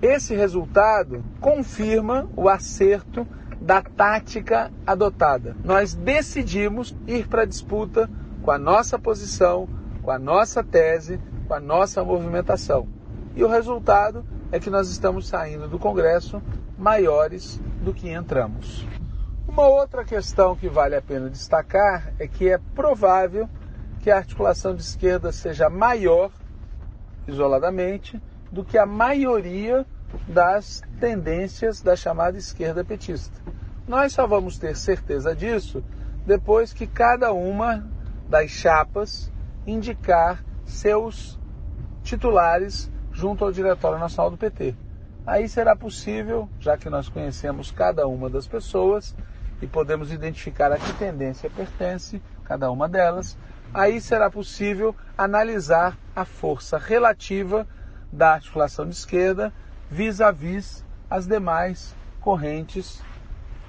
esse 0.00 0.34
resultado 0.34 1.24
confirma 1.40 2.28
o 2.36 2.48
acerto 2.48 3.26
da 3.60 3.82
tática 3.82 4.72
adotada. 4.86 5.54
Nós 5.62 5.92
decidimos 5.92 6.96
ir 7.06 7.28
para 7.28 7.42
a 7.42 7.46
disputa 7.46 8.08
com 8.42 8.50
a 8.50 8.58
nossa 8.58 8.98
posição, 8.98 9.68
com 10.02 10.10
a 10.10 10.18
nossa 10.18 10.62
tese, 10.62 11.20
com 11.46 11.54
a 11.54 11.60
nossa 11.60 12.02
movimentação. 12.02 12.88
E 13.34 13.44
o 13.44 13.48
resultado 13.48 14.24
é 14.50 14.58
que 14.58 14.70
nós 14.70 14.88
estamos 14.88 15.28
saindo 15.28 15.68
do 15.68 15.78
Congresso 15.78 16.42
maiores 16.76 17.60
do 17.82 17.92
que 17.92 18.08
entramos. 18.08 18.86
Uma 19.46 19.66
outra 19.66 20.04
questão 20.04 20.56
que 20.56 20.68
vale 20.68 20.96
a 20.96 21.02
pena 21.02 21.28
destacar 21.28 22.12
é 22.18 22.26
que 22.26 22.48
é 22.48 22.58
provável 22.74 23.48
que 24.00 24.10
a 24.10 24.16
articulação 24.16 24.74
de 24.74 24.82
esquerda 24.82 25.30
seja 25.32 25.68
maior, 25.68 26.30
isoladamente, 27.26 28.20
do 28.50 28.64
que 28.64 28.78
a 28.78 28.86
maioria 28.86 29.84
das 30.26 30.82
tendências 30.98 31.82
da 31.82 31.94
chamada 31.94 32.38
esquerda 32.38 32.84
petista. 32.84 33.38
Nós 33.86 34.12
só 34.12 34.26
vamos 34.26 34.58
ter 34.58 34.76
certeza 34.76 35.34
disso 35.34 35.82
depois 36.26 36.72
que 36.72 36.86
cada 36.86 37.32
uma 37.32 37.84
das 38.30 38.50
chapas 38.50 39.30
indicar 39.66 40.42
seus 40.64 41.38
titulares 42.02 42.90
junto 43.12 43.44
ao 43.44 43.50
Diretório 43.50 43.98
Nacional 43.98 44.30
do 44.30 44.38
PT. 44.38 44.74
Aí 45.26 45.48
será 45.48 45.76
possível, 45.76 46.48
já 46.60 46.76
que 46.78 46.88
nós 46.88 47.08
conhecemos 47.08 47.70
cada 47.72 48.06
uma 48.06 48.30
das 48.30 48.46
pessoas 48.46 49.14
e 49.60 49.66
podemos 49.66 50.12
identificar 50.12 50.72
a 50.72 50.78
que 50.78 50.92
tendência 50.94 51.50
pertence 51.50 52.22
cada 52.44 52.70
uma 52.70 52.88
delas, 52.88 53.36
aí 53.74 54.00
será 54.00 54.30
possível 54.30 54.94
analisar 55.18 55.98
a 56.14 56.24
força 56.24 56.78
relativa 56.78 57.66
da 58.12 58.34
articulação 58.34 58.86
de 58.86 58.94
esquerda 58.94 59.52
vis-à-vis 59.90 60.84
as 61.08 61.26
demais 61.26 61.94
correntes 62.20 63.02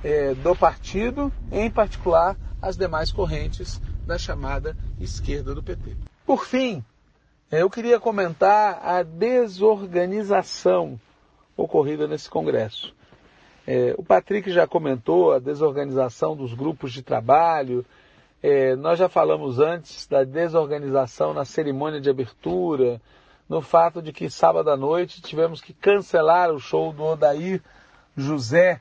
eh, 0.04 0.36
do 0.36 0.56
partido, 0.56 1.32
em 1.52 1.70
particular 1.70 2.38
as 2.62 2.78
demais 2.78 3.12
correntes 3.12 3.82
da 4.06 4.18
chamada 4.18 4.76
esquerda 5.00 5.54
do 5.54 5.64
PT. 5.64 5.96
Por 6.26 6.46
fim, 6.46 6.84
eu 7.52 7.70
queria 7.70 8.00
comentar 8.00 8.80
a 8.84 9.04
desorganização 9.04 11.00
ocorrida 11.56 12.08
nesse 12.08 12.30
Congresso. 12.30 12.94
É, 13.68 13.94
o 13.98 14.04
Patrick 14.04 14.52
já 14.52 14.66
comentou 14.66 15.34
a 15.34 15.40
desorganização 15.40 16.36
dos 16.36 16.54
grupos 16.54 16.92
de 16.94 17.04
trabalho. 17.04 17.86
É, 18.42 18.76
nós 18.76 18.98
já 18.98 19.08
falamos 19.08 19.60
antes 19.60 20.08
da 20.08 20.24
desorganização 20.24 21.34
na 21.34 21.46
cerimônia 21.46 22.02
de 22.02 22.10
abertura, 22.10 23.00
no 23.48 23.62
fato 23.62 24.02
de 24.02 24.12
que 24.12 24.30
sábado 24.30 24.72
à 24.72 24.78
noite 24.78 25.22
tivemos 25.22 25.62
que 25.62 25.74
cancelar 25.74 26.52
o 26.52 26.60
show 26.60 26.92
do 26.94 27.04
Odair 27.04 27.62
José, 28.16 28.80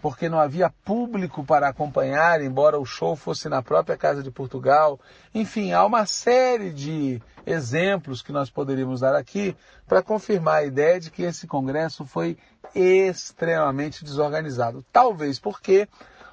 porque 0.00 0.28
não 0.28 0.38
havia 0.38 0.70
público 0.84 1.44
para 1.44 1.68
acompanhar, 1.68 2.40
embora 2.40 2.78
o 2.78 2.84
show 2.84 3.16
fosse 3.16 3.48
na 3.48 3.62
própria 3.62 3.96
Casa 3.96 4.22
de 4.22 4.30
Portugal. 4.30 4.98
Enfim, 5.34 5.72
há 5.72 5.84
uma 5.84 6.06
série 6.06 6.70
de 6.72 7.20
exemplos 7.44 8.22
que 8.22 8.32
nós 8.32 8.48
poderíamos 8.48 9.00
dar 9.00 9.14
aqui 9.14 9.56
para 9.86 10.02
confirmar 10.02 10.56
a 10.56 10.64
ideia 10.64 11.00
de 11.00 11.10
que 11.10 11.22
esse 11.22 11.46
congresso 11.46 12.04
foi 12.04 12.38
extremamente 12.74 14.04
desorganizado. 14.04 14.84
Talvez 14.92 15.38
porque 15.38 15.88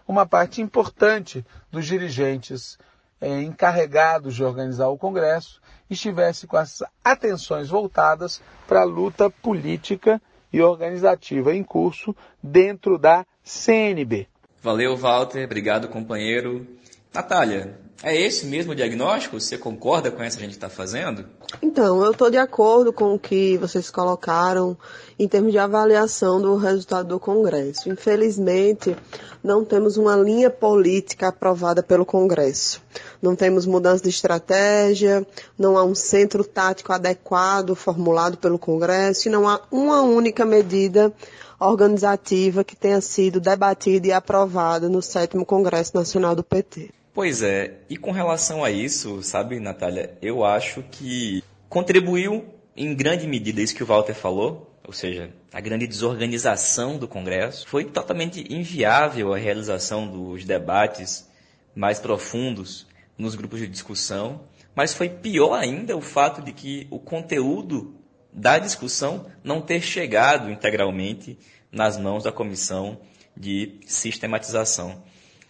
uma 0.08 0.25
parte 0.25 0.62
importante 0.62 1.43
dos 1.71 1.86
dirigentes 1.86 2.78
é, 3.19 3.41
encarregados 3.41 4.36
de 4.36 4.43
organizar 4.43 4.89
o 4.89 4.97
congresso 4.97 5.62
estivesse 5.89 6.45
com 6.45 6.58
as 6.58 6.84
atenções 7.04 7.69
voltadas 7.69 8.41
para 8.67 8.82
a 8.82 8.86
luta 8.86 9.30
política 9.30 10.21
e 10.51 10.62
organizativa 10.62 11.53
em 11.53 11.63
curso 11.63 12.15
dentro 12.41 12.97
da 12.97 13.25
CNB. 13.43 14.27
Valeu, 14.62 14.95
Walter. 14.95 15.45
Obrigado, 15.45 15.88
companheiro. 15.89 16.65
Natália, 17.13 17.77
é 18.03 18.15
esse 18.15 18.45
mesmo 18.45 18.73
o 18.73 18.75
diagnóstico? 18.75 19.39
Você 19.39 19.58
concorda 19.58 20.12
com 20.12 20.21
essa 20.21 20.38
que 20.38 20.43
a 20.43 20.45
gente 20.45 20.55
está 20.55 20.69
fazendo? 20.69 21.25
Então, 21.62 22.03
eu 22.03 22.12
estou 22.12 22.29
de 22.29 22.38
acordo 22.38 22.91
com 22.91 23.13
o 23.13 23.19
que 23.19 23.58
vocês 23.58 23.89
colocaram 23.89 24.77
em 25.17 25.27
termos 25.27 25.51
de 25.51 25.58
avaliação 25.58 26.41
do 26.41 26.55
resultado 26.58 27.08
do 27.08 27.19
Congresso. 27.19 27.89
Infelizmente, 27.89 28.95
não 29.41 29.63
temos 29.63 29.95
uma 29.95 30.15
linha 30.15 30.49
política 30.49 31.29
aprovada 31.29 31.81
pelo 31.81 32.05
Congresso. 32.05 32.81
Não 33.21 33.36
temos 33.36 33.65
mudança 33.65 34.03
de 34.03 34.10
estratégia, 34.10 35.25
não 35.58 35.77
há 35.77 35.84
um 35.84 35.95
centro 35.95 36.43
tático 36.43 36.91
adequado 36.91 37.75
formulado 37.75 38.38
pelo 38.38 38.60
Congresso 38.60 39.27
e 39.27 39.31
não 39.31 39.47
há 39.47 39.62
uma 39.71 40.01
única 40.01 40.45
medida 40.45 41.13
organizativa 41.60 42.63
que 42.63 42.75
tenha 42.75 42.99
sido 42.99 43.39
debatida 43.39 44.08
e 44.08 44.12
aprovada 44.12 44.89
no 44.89 45.01
sétimo 45.01 45.45
Congresso 45.45 45.95
Nacional 45.95 46.36
do 46.36 46.43
PT. 46.43 46.91
Pois 47.15 47.41
é, 47.41 47.75
e 47.89 47.95
com 47.95 48.12
relação 48.12 48.62
a 48.62 48.69
isso, 48.69 49.23
sabe, 49.23 49.58
Natália, 49.58 50.17
eu 50.21 50.43
acho 50.43 50.84
que 50.84 51.41
contribuiu 51.69 52.43
em 52.75 52.93
grande 52.93 53.25
medida 53.25 53.62
isso 53.62 53.73
que 53.73 53.82
o 53.82 53.86
Walter 53.86 54.13
falou, 54.13 54.78
ou 54.86 54.91
seja, 54.91 55.32
a 55.54 55.62
grande 55.62 55.88
desorganização 55.88 56.97
do 56.97 57.08
Congresso. 57.08 57.65
Foi 57.69 57.86
totalmente 57.86 58.45
inviável 58.54 59.34
a 59.34 59.38
realização 59.38 60.06
dos 60.06 60.43
debates 60.43 61.25
mais 61.73 61.99
profundos 61.99 62.86
nos 63.17 63.34
grupos 63.34 63.62
de 63.62 63.67
discussão, 63.69 64.41
mas 64.75 64.93
foi 64.93 65.08
pior 65.08 65.54
ainda 65.54 65.95
o 65.95 66.01
fato 66.01 66.41
de 66.41 66.51
que 66.51 66.86
o 66.91 66.99
conteúdo 66.99 67.95
da 68.34 68.60
discussão 68.60 69.25
não 69.41 69.62
ter 69.62 69.80
chegado 69.80 70.51
integralmente 70.51 71.39
nas 71.71 71.97
mãos 71.97 72.25
da 72.25 72.32
comissão 72.34 72.99
de 73.38 73.80
sistematização. 73.88 75.01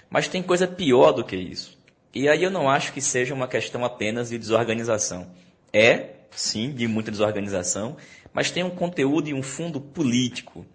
Mas 0.10 0.28
tem 0.28 0.42
coisa 0.42 0.68
pior 0.68 1.12
do 1.12 1.24
que 1.24 1.36
isso. 1.36 1.78
E 2.14 2.30
aí 2.30 2.44
eu 2.44 2.52
não 2.52 2.70
acho 2.70 2.94
que 2.94 3.02
seja 3.02 3.34
uma 3.34 3.48
questão 3.48 3.84
apenas 3.84 4.30
de 4.30 4.38
desorganização. 4.38 5.28
É, 5.74 6.12
sim, 6.32 6.72
de 6.72 6.88
muita 6.88 7.12
desorganização, 7.12 7.98
mas 8.34 8.52
tem 8.52 8.64
um 8.64 8.70
conteúdo 8.70 9.30
e 9.30 9.34
um 9.34 9.44
fundo 9.44 9.82
político. 9.82 10.66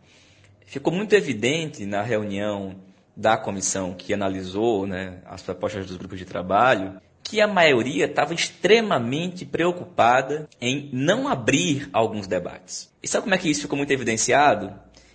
Ficou 0.66 0.92
muito 0.92 1.14
evidente 1.14 1.86
na 1.86 2.02
reunião 2.02 2.76
da 3.16 3.36
comissão 3.36 3.94
que 3.94 4.14
analisou 4.14 4.86
né, 4.86 5.18
as 5.26 5.42
propostas 5.42 5.86
dos 5.86 5.96
grupos 5.96 6.18
de 6.18 6.24
trabalho 6.24 7.00
que 7.22 7.40
a 7.40 7.46
maioria 7.46 8.06
estava 8.06 8.34
extremamente 8.34 9.44
preocupada 9.44 10.48
em 10.60 10.90
não 10.92 11.28
abrir 11.28 11.88
alguns 11.92 12.26
debates. 12.26 12.92
E 13.02 13.06
sabe 13.06 13.22
como 13.22 13.34
é 13.34 13.38
que 13.38 13.48
isso 13.48 13.62
ficou 13.62 13.76
muito 13.76 13.92
evidenciado? 13.92 14.72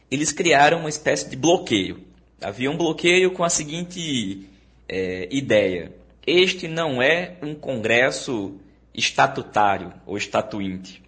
Eles 0.10 0.32
criaram 0.32 0.80
uma 0.80 0.90
espécie 0.90 1.30
de 1.30 1.36
bloqueio. 1.36 2.06
Havia 2.42 2.70
um 2.70 2.78
bloqueio 2.78 3.32
com 3.32 3.44
a 3.44 3.50
seguinte 3.50 4.48
é, 4.88 5.28
ideia: 5.32 5.94
este 6.26 6.68
não 6.68 7.02
é 7.02 7.36
um 7.42 7.56
congresso 7.56 8.56
estatutário 8.94 9.94
ou 10.06 10.18
estatuinte. 10.18 11.04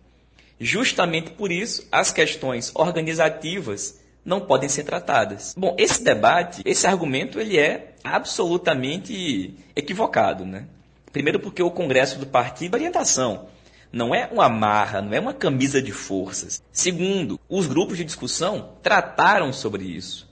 Justamente 0.59 1.31
por 1.31 1.51
isso, 1.51 1.87
as 1.91 2.11
questões 2.11 2.71
organizativas 2.73 3.99
não 4.25 4.41
podem 4.41 4.67
ser 4.67 4.83
tratadas. 4.83 5.53
Bom, 5.57 5.75
esse 5.77 6.03
debate, 6.03 6.61
esse 6.65 6.85
argumento, 6.85 7.39
ele 7.39 7.57
é 7.57 7.93
absolutamente 8.03 9.53
equivocado, 9.75 10.45
né? 10.45 10.67
Primeiro 11.13 11.39
porque 11.39 11.63
o 11.63 11.71
Congresso 11.71 12.19
do 12.19 12.25
Partido 12.25 12.75
é 12.75 12.79
orientação, 12.79 13.47
não 13.91 14.13
é 14.13 14.27
uma 14.31 14.45
amarra, 14.45 15.01
não 15.01 15.13
é 15.13 15.19
uma 15.19 15.33
camisa 15.33 15.81
de 15.81 15.91
forças. 15.91 16.61
Segundo, 16.71 17.39
os 17.47 17.67
grupos 17.67 17.97
de 17.97 18.03
discussão 18.03 18.73
trataram 18.83 19.53
sobre 19.53 19.85
isso. 19.85 20.26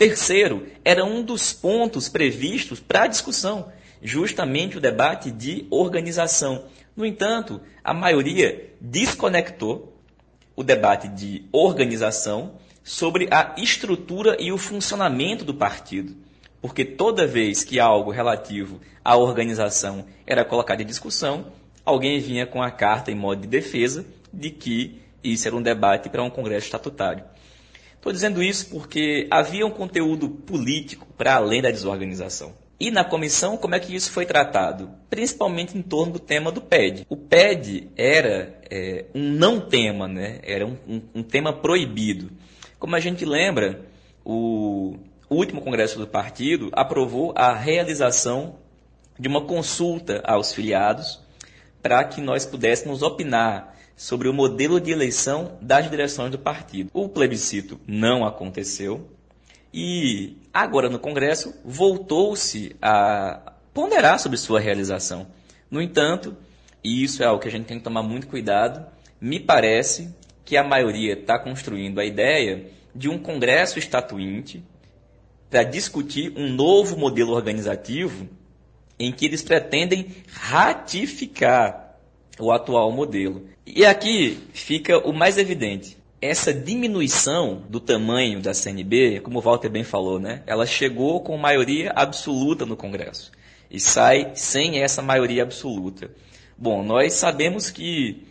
Terceiro, 0.00 0.66
era 0.82 1.04
um 1.04 1.22
dos 1.22 1.52
pontos 1.52 2.08
previstos 2.08 2.80
para 2.80 3.02
a 3.02 3.06
discussão, 3.06 3.70
justamente 4.02 4.78
o 4.78 4.80
debate 4.80 5.30
de 5.30 5.66
organização. 5.70 6.64
No 6.96 7.04
entanto, 7.04 7.60
a 7.84 7.92
maioria 7.92 8.72
desconectou 8.80 9.94
o 10.56 10.62
debate 10.62 11.06
de 11.06 11.44
organização 11.52 12.54
sobre 12.82 13.28
a 13.30 13.54
estrutura 13.58 14.38
e 14.40 14.50
o 14.50 14.56
funcionamento 14.56 15.44
do 15.44 15.52
partido. 15.52 16.16
Porque 16.62 16.82
toda 16.82 17.26
vez 17.26 17.62
que 17.62 17.78
algo 17.78 18.10
relativo 18.10 18.80
à 19.04 19.18
organização 19.18 20.06
era 20.26 20.46
colocado 20.46 20.80
em 20.80 20.86
discussão, 20.86 21.52
alguém 21.84 22.18
vinha 22.20 22.46
com 22.46 22.62
a 22.62 22.70
carta 22.70 23.10
em 23.10 23.14
modo 23.14 23.42
de 23.42 23.48
defesa 23.48 24.06
de 24.32 24.48
que 24.48 24.98
isso 25.22 25.46
era 25.46 25.54
um 25.54 25.60
debate 25.60 26.08
para 26.08 26.22
um 26.22 26.30
congresso 26.30 26.64
estatutário. 26.64 27.22
Estou 28.00 28.14
dizendo 28.14 28.42
isso 28.42 28.70
porque 28.70 29.28
havia 29.30 29.66
um 29.66 29.70
conteúdo 29.70 30.30
político 30.30 31.06
para 31.18 31.34
além 31.34 31.60
da 31.60 31.70
desorganização. 31.70 32.54
E 32.80 32.90
na 32.90 33.04
comissão, 33.04 33.58
como 33.58 33.74
é 33.74 33.78
que 33.78 33.94
isso 33.94 34.10
foi 34.10 34.24
tratado? 34.24 34.90
Principalmente 35.10 35.76
em 35.76 35.82
torno 35.82 36.14
do 36.14 36.18
tema 36.18 36.50
do 36.50 36.62
PED. 36.62 37.04
O 37.10 37.14
PED 37.14 37.90
era 37.94 38.58
é, 38.70 39.04
um 39.14 39.32
não 39.32 39.60
tema, 39.60 40.08
né? 40.08 40.38
era 40.42 40.66
um, 40.66 40.78
um, 40.88 41.02
um, 41.16 41.22
tema 41.22 41.52
proibido. 41.52 42.30
Como 42.78 42.96
a 42.96 43.00
gente 43.00 43.26
lembra, 43.26 43.84
o, 44.24 44.96
último 45.28 45.60
congresso 45.60 45.98
do 45.98 46.06
partido 46.06 46.70
aprovou 46.72 47.34
a 47.36 47.54
realização 47.54 48.56
de 49.18 49.28
uma 49.28 49.42
consulta 49.42 50.22
aos 50.24 50.54
filiados 50.54 51.20
para 51.82 52.02
que 52.04 52.22
nós 52.22 52.46
pudéssemos 52.46 53.02
opinar 53.02 53.76
sobre 54.00 54.30
o 54.30 54.32
modelo 54.32 54.80
de 54.80 54.90
eleição 54.90 55.58
das 55.60 55.90
direções 55.90 56.30
do 56.30 56.38
partido. 56.38 56.88
O 56.94 57.06
plebiscito 57.06 57.78
não 57.86 58.24
aconteceu 58.24 59.10
e 59.74 60.38
agora 60.54 60.88
no 60.88 60.98
Congresso 60.98 61.54
voltou-se 61.62 62.74
a 62.80 63.52
ponderar 63.74 64.18
sobre 64.18 64.38
sua 64.38 64.58
realização. 64.58 65.26
No 65.70 65.82
entanto, 65.82 66.34
e 66.82 67.04
isso 67.04 67.22
é 67.22 67.26
algo 67.26 67.42
que 67.42 67.48
a 67.48 67.50
gente 67.50 67.66
tem 67.66 67.76
que 67.76 67.84
tomar 67.84 68.02
muito 68.02 68.26
cuidado, 68.26 68.86
me 69.20 69.38
parece 69.38 70.08
que 70.46 70.56
a 70.56 70.64
maioria 70.64 71.12
está 71.12 71.38
construindo 71.38 72.00
a 72.00 72.04
ideia 72.04 72.70
de 72.94 73.10
um 73.10 73.18
Congresso 73.18 73.78
estatuinte 73.78 74.64
para 75.50 75.62
discutir 75.62 76.32
um 76.38 76.48
novo 76.48 76.96
modelo 76.96 77.32
organizativo 77.32 78.26
em 78.98 79.12
que 79.12 79.26
eles 79.26 79.42
pretendem 79.42 80.06
ratificar 80.26 81.98
o 82.40 82.50
atual 82.50 82.90
modelo. 82.90 83.46
E 83.66 83.84
aqui 83.84 84.38
fica 84.52 84.98
o 84.98 85.12
mais 85.12 85.38
evidente. 85.38 85.96
Essa 86.20 86.52
diminuição 86.52 87.62
do 87.68 87.80
tamanho 87.80 88.40
da 88.40 88.52
CNB, 88.52 89.20
como 89.20 89.38
o 89.38 89.42
Walter 89.42 89.70
bem 89.70 89.84
falou, 89.84 90.18
né? 90.18 90.42
ela 90.46 90.66
chegou 90.66 91.20
com 91.20 91.36
maioria 91.36 91.92
absoluta 91.94 92.66
no 92.66 92.76
Congresso 92.76 93.32
e 93.70 93.78
sai 93.78 94.32
sem 94.34 94.82
essa 94.82 95.00
maioria 95.00 95.42
absoluta. 95.42 96.10
Bom, 96.58 96.82
nós 96.84 97.14
sabemos 97.14 97.70
que 97.70 98.26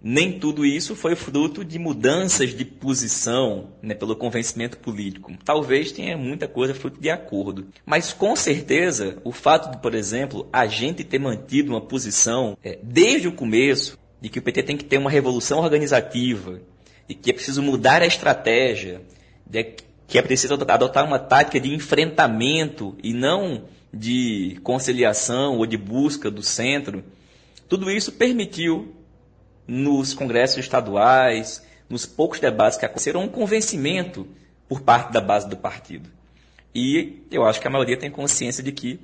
nem 0.00 0.38
tudo 0.38 0.66
isso 0.66 0.94
foi 0.94 1.16
fruto 1.16 1.64
de 1.64 1.78
mudanças 1.78 2.54
de 2.54 2.64
posição 2.64 3.70
né, 3.80 3.94
pelo 3.94 4.14
convencimento 4.14 4.76
político. 4.76 5.32
Talvez 5.42 5.90
tenha 5.90 6.16
muita 6.16 6.46
coisa 6.46 6.74
fruto 6.74 7.00
de 7.00 7.08
acordo. 7.08 7.68
Mas 7.86 8.12
com 8.12 8.36
certeza, 8.36 9.16
o 9.24 9.32
fato 9.32 9.70
de, 9.70 9.78
por 9.78 9.94
exemplo, 9.94 10.46
a 10.52 10.66
gente 10.66 11.02
ter 11.02 11.18
mantido 11.18 11.72
uma 11.72 11.80
posição 11.80 12.56
é, 12.62 12.78
desde 12.82 13.26
o 13.28 13.32
começo 13.32 13.98
de 14.24 14.30
que 14.30 14.38
o 14.38 14.42
PT 14.42 14.62
tem 14.62 14.74
que 14.74 14.84
ter 14.84 14.96
uma 14.96 15.10
revolução 15.10 15.58
organizativa, 15.58 16.58
de 17.06 17.14
que 17.14 17.28
é 17.28 17.34
preciso 17.34 17.62
mudar 17.62 18.00
a 18.00 18.06
estratégia, 18.06 19.02
de 19.44 19.76
que 20.08 20.16
é 20.16 20.22
preciso 20.22 20.54
adotar 20.54 21.04
uma 21.04 21.18
tática 21.18 21.60
de 21.60 21.74
enfrentamento 21.74 22.96
e 23.02 23.12
não 23.12 23.64
de 23.92 24.58
conciliação 24.62 25.58
ou 25.58 25.66
de 25.66 25.76
busca 25.76 26.30
do 26.30 26.42
centro. 26.42 27.04
Tudo 27.68 27.90
isso 27.90 28.12
permitiu 28.12 28.94
nos 29.68 30.14
congressos 30.14 30.56
estaduais, 30.56 31.62
nos 31.86 32.06
poucos 32.06 32.40
debates 32.40 32.78
que 32.78 32.86
aconteceram, 32.86 33.24
um 33.24 33.28
convencimento 33.28 34.26
por 34.66 34.80
parte 34.80 35.12
da 35.12 35.20
base 35.20 35.46
do 35.50 35.56
partido. 35.58 36.08
E 36.74 37.26
eu 37.30 37.44
acho 37.44 37.60
que 37.60 37.68
a 37.68 37.70
maioria 37.70 37.98
tem 37.98 38.10
consciência 38.10 38.62
de 38.62 38.72
que 38.72 38.98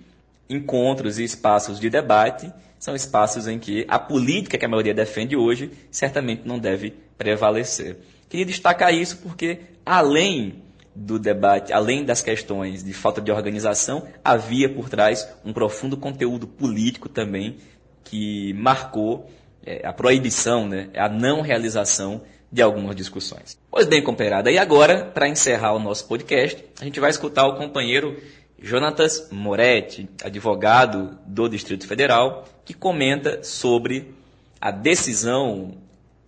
encontros 0.49 1.19
e 1.19 1.25
espaços 1.25 1.79
de 1.79 1.91
debate 1.91 2.51
são 2.81 2.97
espaços 2.97 3.47
em 3.47 3.59
que 3.59 3.85
a 3.87 3.99
política 3.99 4.57
que 4.57 4.65
a 4.65 4.69
maioria 4.69 4.95
defende 4.95 5.37
hoje 5.37 5.71
certamente 5.91 6.43
não 6.47 6.59
deve 6.59 6.95
prevalecer. 7.19 7.99
Queria 8.29 8.47
destacar 8.47 8.93
isso 8.95 9.19
porque, 9.19 9.61
além 9.85 10.63
do 10.97 11.19
debate, 11.19 11.73
além 11.73 12.05
das 12.05 12.23
questões 12.23 12.83
de 12.83 12.93
falta 12.95 13.21
de 13.21 13.31
organização, 13.31 14.09
havia 14.25 14.69
por 14.69 14.89
trás 14.89 15.29
um 15.45 15.53
profundo 15.53 15.97
conteúdo 15.97 16.47
político 16.47 17.09
também 17.09 17.59
que 18.03 18.55
marcou 18.55 19.31
é, 19.65 19.87
a 19.87 19.93
proibição, 19.93 20.67
né, 20.67 20.89
a 20.97 21.09
não 21.09 21.43
realização 21.43 22.23
de 22.51 22.63
algumas 22.63 22.97
discussões. 22.97 23.59
Pois 23.71 23.87
bem, 23.87 24.03
companheirada, 24.03 24.51
e 24.51 24.59
agora, 24.59 25.05
para 25.05 25.29
encerrar 25.29 25.75
o 25.75 25.79
nosso 25.79 26.09
podcast, 26.09 26.65
a 26.81 26.85
gente 26.85 26.99
vai 26.99 27.11
escutar 27.11 27.47
o 27.47 27.57
companheiro 27.57 28.17
Jonatas 28.63 29.29
Moretti, 29.31 30.09
advogado 30.23 31.19
do 31.27 31.49
Distrito 31.49 31.87
Federal, 31.87 32.45
que 32.71 32.75
comenta 32.75 33.43
sobre 33.43 34.15
a 34.61 34.71
decisão 34.71 35.73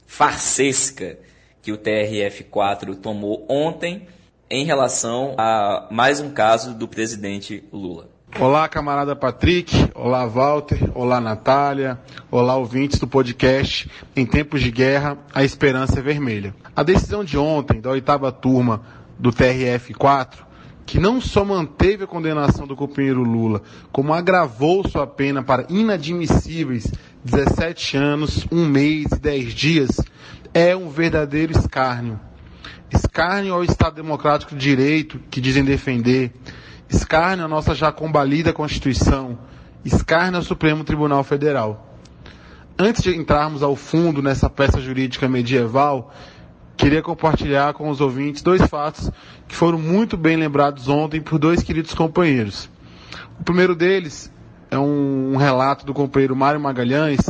farsesca 0.09 1.17
que 1.63 1.71
o 1.71 1.79
TRF4 1.79 2.97
tomou 2.97 3.47
ontem 3.49 4.09
em 4.51 4.65
relação 4.65 5.37
a 5.39 5.87
mais 5.89 6.19
um 6.19 6.31
caso 6.31 6.75
do 6.75 6.89
presidente 6.89 7.63
Lula. 7.73 8.09
Olá, 8.41 8.69
camarada 8.69 9.15
Patrick. 9.15 9.89
Olá, 9.95 10.27
Walter. 10.27 10.91
Olá, 10.97 11.21
Natália. 11.21 12.01
Olá, 12.29 12.57
ouvintes 12.57 12.99
do 12.99 13.07
podcast 13.07 13.89
Em 14.17 14.27
Tempos 14.27 14.63
de 14.63 14.73
Guerra, 14.73 15.17
a 15.33 15.45
Esperança 15.45 16.01
é 16.01 16.03
Vermelha. 16.03 16.53
A 16.75 16.83
decisão 16.83 17.23
de 17.23 17.39
ontem, 17.39 17.81
da 17.81 17.91
oitava 17.91 18.33
turma 18.33 18.83
do 19.17 19.31
TRF-4, 19.31 20.39
que 20.85 20.99
não 20.99 21.21
só 21.21 21.45
manteve 21.45 22.05
a 22.05 22.07
condenação 22.07 22.67
do 22.67 22.77
companheiro 22.77 23.23
Lula, 23.23 23.63
como 23.91 24.13
agravou 24.13 24.87
sua 24.87 25.07
pena 25.07 25.43
para 25.43 25.67
inadmissíveis 25.69 26.93
17 27.25 27.97
anos, 27.97 28.47
um 28.51 28.67
mês 28.67 29.07
e 29.13 29.19
10 29.19 29.55
dias, 29.55 30.01
é 30.53 30.75
um 30.77 30.89
verdadeiro 30.89 31.53
escárnio. 31.53 32.19
Escárnio 32.91 33.55
ao 33.55 33.65
Estado 33.65 33.95
Democrático 33.95 34.55
de 34.55 34.61
Direito, 34.61 35.21
que 35.31 35.41
dizem 35.41 35.65
defender, 35.65 36.33
escárnio 36.89 37.45
à 37.45 37.49
nossa 37.49 37.75
já 37.75 37.91
combalida 37.91 38.53
Constituição, 38.53 39.39
escárnio 39.85 40.39
ao 40.39 40.43
Supremo 40.45 40.85
Tribunal 40.85 41.25
Federal. 41.25 41.99
Antes 42.79 43.03
de 43.03 43.17
entrarmos 43.17 43.63
ao 43.63 43.77
fundo 43.77 44.21
nessa 44.21 44.51
peça 44.51 44.81
jurídica 44.81 45.29
medieval, 45.29 46.13
queria 46.77 47.03
compartilhar 47.03 47.75
com 47.75 47.89
os 47.89 48.01
ouvintes 48.01 48.43
dois 48.43 48.63
fatos 48.63 49.11
que 49.47 49.55
foram 49.55 49.79
muito 49.79 50.17
bem 50.17 50.37
lembrados 50.37 50.89
ontem 50.89 51.21
por 51.21 51.39
dois 51.39 51.63
queridos 51.63 51.95
companheiros. 51.95 52.69
O 53.41 53.45
primeiro 53.45 53.75
deles 53.75 54.33
é 54.71 54.79
um 54.79 55.37
relato 55.37 55.85
do 55.85 55.93
companheiro 55.93 56.35
Mário 56.35 56.61
Magalhães, 56.61 57.21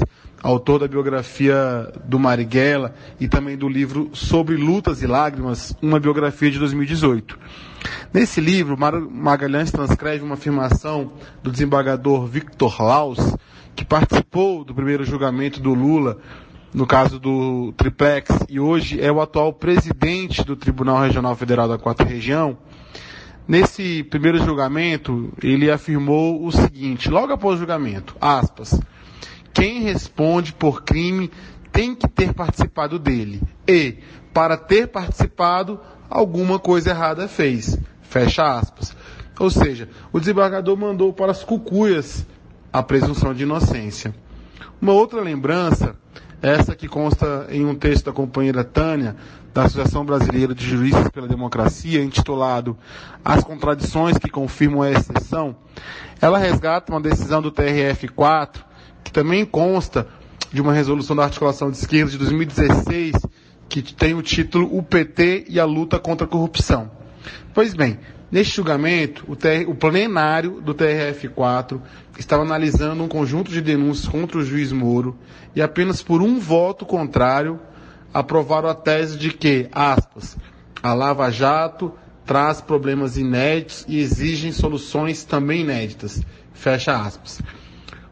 autor 0.43 0.81
da 0.81 0.89
biografia 0.89 1.93
do 2.05 2.19
Marighella 2.19 2.95
e 3.19 3.29
também 3.29 3.57
do 3.57 3.69
livro 3.69 4.11
Sobre 4.13 4.57
Lutas 4.57 5.03
e 5.03 5.07
Lágrimas, 5.07 5.75
uma 5.81 6.01
biografia 6.01 6.51
de 6.51 6.59
2018. 6.59 7.39
Nesse 8.13 8.41
livro, 8.41 8.77
Magalhães 8.79 9.71
transcreve 9.71 10.25
uma 10.25 10.35
afirmação 10.35 11.13
do 11.43 11.51
desembargador 11.51 12.27
Victor 12.27 12.83
Laus, 12.83 13.19
que 13.75 13.85
participou 13.85 14.65
do 14.65 14.75
primeiro 14.75 15.05
julgamento 15.05 15.61
do 15.61 15.73
Lula, 15.73 16.19
no 16.73 16.87
caso 16.87 17.19
do 17.19 17.73
Triplex, 17.77 18.31
e 18.49 18.59
hoje 18.59 19.01
é 19.01 19.13
o 19.13 19.21
atual 19.21 19.53
presidente 19.53 20.43
do 20.43 20.57
Tribunal 20.57 21.01
Regional 21.01 21.37
Federal 21.37 21.69
da 21.69 21.79
Quarta 21.79 22.05
Região. 22.05 22.57
Nesse 23.47 24.03
primeiro 24.05 24.39
julgamento, 24.39 25.33
ele 25.43 25.71
afirmou 25.71 26.45
o 26.45 26.51
seguinte, 26.51 27.11
logo 27.11 27.33
após 27.33 27.57
o 27.57 27.59
julgamento, 27.59 28.17
aspas, 28.21 28.81
quem 29.53 29.81
responde 29.81 30.53
por 30.53 30.83
crime 30.83 31.31
tem 31.71 31.95
que 31.95 32.09
ter 32.09 32.33
participado 32.33 32.99
dele. 32.99 33.43
E, 33.69 33.99
para 34.33 34.57
ter 34.57 34.89
participado, 34.89 35.79
alguma 36.09 36.59
coisa 36.59 36.91
errada 36.91 37.29
fez. 37.29 37.79
Fecha 38.01 38.59
aspas. 38.59 38.97
Ou 39.39 39.51
seja, 39.51 39.89
o 40.13 40.21
desembargador 40.21 40.77
mandou 40.77 41.13
para 41.13 41.33
as 41.33 41.43
cucuias 41.43 42.27
a 42.73 42.83
presunção 42.83 43.35
de 43.35 43.43
inocência. 43.43 44.15
Uma 44.81 44.93
outra 44.93 45.21
lembrança, 45.21 45.97
essa 46.43 46.75
que 46.75 46.89
consta 46.89 47.47
em 47.51 47.65
um 47.65 47.75
texto 47.75 48.07
da 48.07 48.13
companheira 48.13 48.65
Tânia, 48.65 49.15
da 49.55 49.65
Associação 49.65 50.05
Brasileira 50.05 50.55
de 50.55 50.69
Juristas 50.69 51.09
pela 51.09 51.29
Democracia, 51.29 52.03
intitulado 52.03 52.77
As 53.25 53.45
Contradições 53.45 54.19
que 54.19 54.29
Confirmam 54.29 54.83
a 54.83 54.91
Exceção, 54.91 55.55
ela 56.21 56.39
resgata 56.39 56.93
uma 56.93 57.01
decisão 57.01 57.41
do 57.41 57.53
TRF4, 57.53 58.57
que 59.05 59.13
também 59.13 59.45
consta 59.45 60.09
de 60.53 60.61
uma 60.61 60.73
resolução 60.73 61.15
da 61.15 61.25
articulação 61.25 61.71
de 61.71 61.77
esquerda 61.77 62.11
de 62.11 62.19
2016, 62.19 63.15
que 63.69 63.81
tem 63.95 64.15
o 64.15 64.23
título 64.23 64.77
O 64.77 64.83
PT 64.83 65.47
e 65.49 65.61
a 65.61 65.65
luta 65.65 65.99
contra 65.99 66.27
a 66.27 66.31
corrupção. 66.31 66.91
Pois 67.55 67.73
bem, 67.73 67.99
neste 68.33 68.57
julgamento, 68.57 69.25
o, 69.29 69.37
TR, 69.37 69.69
o 69.69 69.75
plenário 69.75 70.63
do 70.63 70.75
TRF4 70.75 71.79
estava 72.19 72.43
analisando 72.43 73.05
um 73.05 73.09
conjunto 73.09 73.51
de 73.51 73.61
denúncias 73.61 74.09
contra 74.09 74.39
o 74.39 74.45
juiz 74.45 74.73
Moro 74.73 75.19
e 75.55 75.61
apenas 75.61 76.03
por 76.03 76.23
um 76.23 76.41
voto 76.41 76.87
contrário 76.87 77.61
aprovaram 78.13 78.71
a 78.71 78.75
tese 78.75 79.19
de 79.19 79.31
que, 79.31 79.69
aspas, 79.71 80.39
a 80.83 80.95
Lava 80.95 81.31
Jato 81.31 81.93
traz 82.25 82.63
problemas 82.63 83.19
inéditos 83.19 83.85
e 83.87 83.99
exigem 83.99 84.51
soluções 84.51 85.25
também 85.25 85.61
inéditas. 85.61 86.23
Fecha 86.55 86.97
aspas. 86.97 87.43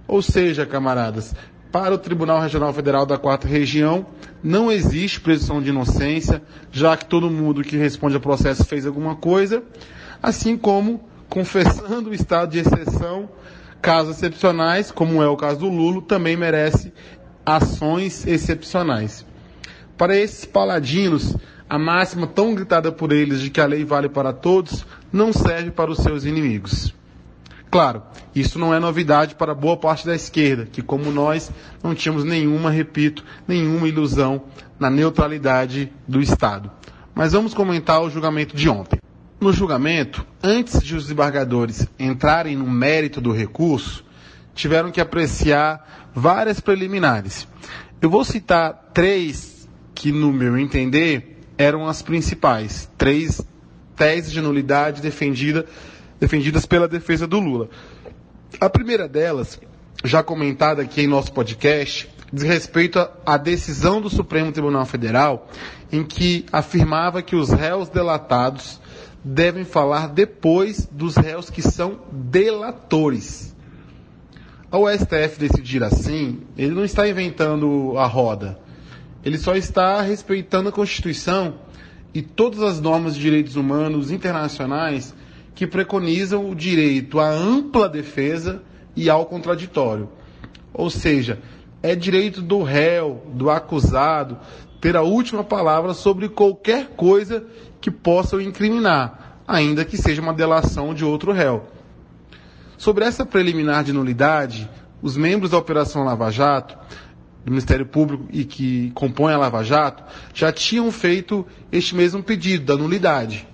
Ou 0.07 0.21
seja, 0.21 0.67
camaradas, 0.67 1.35
para 1.73 1.95
o 1.95 1.99
Tribunal 1.99 2.41
Regional 2.41 2.73
Federal 2.73 3.07
da 3.07 3.17
Quarta 3.17 3.47
Região, 3.47 4.05
não 4.43 4.73
existe 4.73 5.21
presunção 5.21 5.63
de 5.63 5.69
inocência, 5.69 6.43
já 6.73 6.97
que 6.97 7.05
todo 7.07 7.31
mundo 7.31 7.63
que 7.63 7.77
responde 7.77 8.17
ao 8.17 8.21
processo 8.21 8.65
fez 8.65 8.87
alguma 8.87 9.15
coisa, 9.15 9.63
assim 10.23 10.57
como 10.57 11.09
confessando 11.29 12.11
o 12.11 12.15
estado 12.15 12.51
de 12.51 12.59
exceção, 12.59 13.29
casos 13.81 14.17
excepcionais, 14.17 14.91
como 14.91 15.23
é 15.23 15.29
o 15.29 15.37
caso 15.37 15.61
do 15.61 15.69
Lulo, 15.69 16.03
também 16.03 16.37
merece 16.37 16.93
ações 17.45 18.27
excepcionais. 18.27 19.25
Para 19.97 20.17
esses 20.17 20.45
paladinos, 20.45 21.37
a 21.69 21.79
máxima 21.79 22.27
tão 22.27 22.55
gritada 22.55 22.91
por 22.91 23.13
eles 23.13 23.41
de 23.41 23.51
que 23.51 23.61
a 23.61 23.67
lei 23.67 23.85
vale 23.85 24.09
para 24.09 24.33
todos 24.33 24.85
não 25.13 25.33
serve 25.33 25.71
para 25.71 25.91
os 25.91 25.99
seus 25.99 26.25
inimigos. 26.25 26.93
Claro, 27.71 28.03
isso 28.35 28.59
não 28.59 28.75
é 28.75 28.81
novidade 28.81 29.37
para 29.37 29.55
boa 29.55 29.77
parte 29.77 30.05
da 30.05 30.15
esquerda, 30.15 30.67
que 30.67 30.83
como 30.83 31.13
nós 31.13 31.53
não 31.83 31.95
tínhamos 31.95 32.25
nenhuma, 32.25 32.71
repito, 32.71 33.25
nenhuma 33.47 33.87
ilusão 33.87 34.43
na 34.79 34.91
neutralidade 34.91 35.93
do 36.09 36.21
Estado. 36.21 36.71
Mas 37.15 37.33
vamos 37.33 37.55
comentar 37.55 38.03
o 38.03 38.11
julgamento 38.11 38.57
de 38.57 38.69
ontem. 38.69 38.99
No 39.41 39.55
julgamento, 39.55 40.27
antes 40.43 40.83
de 40.83 40.95
os 40.95 41.05
desembargadores 41.05 41.89
entrarem 41.99 42.57
no 42.57 42.71
mérito 42.71 43.23
do 43.23 43.33
recurso, 43.33 44.05
tiveram 44.55 44.91
que 44.91 45.01
apreciar 45.01 46.11
várias 46.15 46.61
preliminares. 46.61 47.49
Eu 48.03 48.11
vou 48.11 48.23
citar 48.23 48.91
três 48.93 49.67
que, 49.95 50.13
no 50.13 50.31
meu 50.31 50.59
entender, 50.59 51.39
eram 51.57 51.87
as 51.89 52.03
principais. 52.03 52.91
Três 52.99 53.41
teses 53.97 54.31
de 54.31 54.43
nulidade 54.43 55.01
defendida 55.01 55.65
defendidas 56.21 56.67
pela 56.67 56.87
defesa 56.87 57.27
do 57.27 57.41
Lula. 57.41 57.71
A 58.61 58.69
primeira 58.69 59.09
delas, 59.09 59.59
já 60.05 60.23
comentada 60.23 60.83
aqui 60.83 61.01
em 61.01 61.07
nosso 61.07 61.33
podcast, 61.33 62.11
diz 62.31 62.43
respeito 62.45 62.99
à 63.25 63.39
decisão 63.39 64.03
do 64.03 64.11
Supremo 64.11 64.53
Tribunal 64.53 64.85
Federal, 64.85 65.49
em 65.91 66.05
que 66.05 66.45
afirmava 66.53 67.23
que 67.23 67.35
os 67.35 67.49
réus 67.49 67.89
delatados 67.89 68.80
devem 69.25 69.65
falar 69.65 70.09
depois 70.09 70.89
dos 70.91 71.17
réus 71.17 71.51
que 71.51 71.63
são 71.63 72.01
delatores. 72.11 73.55
Ao 74.71 74.89
STF 74.89 75.39
decidir 75.39 75.83
assim, 75.83 76.41
ele 76.57 76.75
não 76.75 76.85
está 76.85 77.09
inventando 77.09 77.99
a 77.99 78.07
roda. 78.07 78.59
Ele 79.25 79.37
só 79.37 79.55
está 79.55 80.01
respeitando 80.01 80.69
a 80.69 80.73
Constituição 80.73 81.55
e 82.15 82.23
todas 82.23 82.63
as 82.63 82.81
normas 82.81 83.15
de 83.15 83.21
direitos 83.21 83.57
humanos 83.57 84.11
internacionais 84.11 85.15
que 85.55 85.67
preconizam 85.67 86.49
o 86.49 86.55
direito 86.55 87.21
à 87.21 87.29
ampla 87.31 87.89
defesa 87.89 88.63
e 88.97 89.11
ao 89.11 89.27
contraditório. 89.27 90.09
Ou 90.73 90.89
seja, 90.89 91.39
é 91.83 91.95
direito 91.95 92.41
do 92.41 92.63
réu, 92.63 93.23
do 93.35 93.51
acusado, 93.51 94.39
ter 94.81 94.97
a 94.97 95.03
última 95.03 95.45
palavra 95.45 95.93
sobre 95.95 96.29
qualquer 96.29 96.89
coisa 96.97 97.45
que 97.81 97.91
possa 97.91 98.37
o 98.37 98.41
incriminar, 98.41 99.43
ainda 99.47 99.85
que 99.85 99.97
seja 99.97 100.23
uma 100.23 100.33
delação 100.33 100.95
de 100.95 101.05
outro 101.05 101.33
réu. 101.33 101.65
Sobre 102.79 103.05
essa 103.05 103.27
preliminar 103.27 103.85
de 103.85 103.93
nulidade, 103.93 104.69
os 105.03 105.17
membros 105.17 105.51
da 105.51 105.59
Operação 105.59 106.05
Lava 106.05 106.31
Jato 106.31 106.79
do 107.45 107.51
Ministério 107.51 107.87
Público 107.87 108.27
e 108.31 108.45
que 108.45 108.91
compõem 108.95 109.35
a 109.35 109.39
Lava 109.39 109.63
Jato 109.63 110.03
já 110.35 110.53
tinham 110.53 110.91
feito 110.91 111.47
este 111.73 111.95
mesmo 111.95 112.23
pedido 112.23 112.65
da 112.65 112.77
nulidade. 112.77 113.47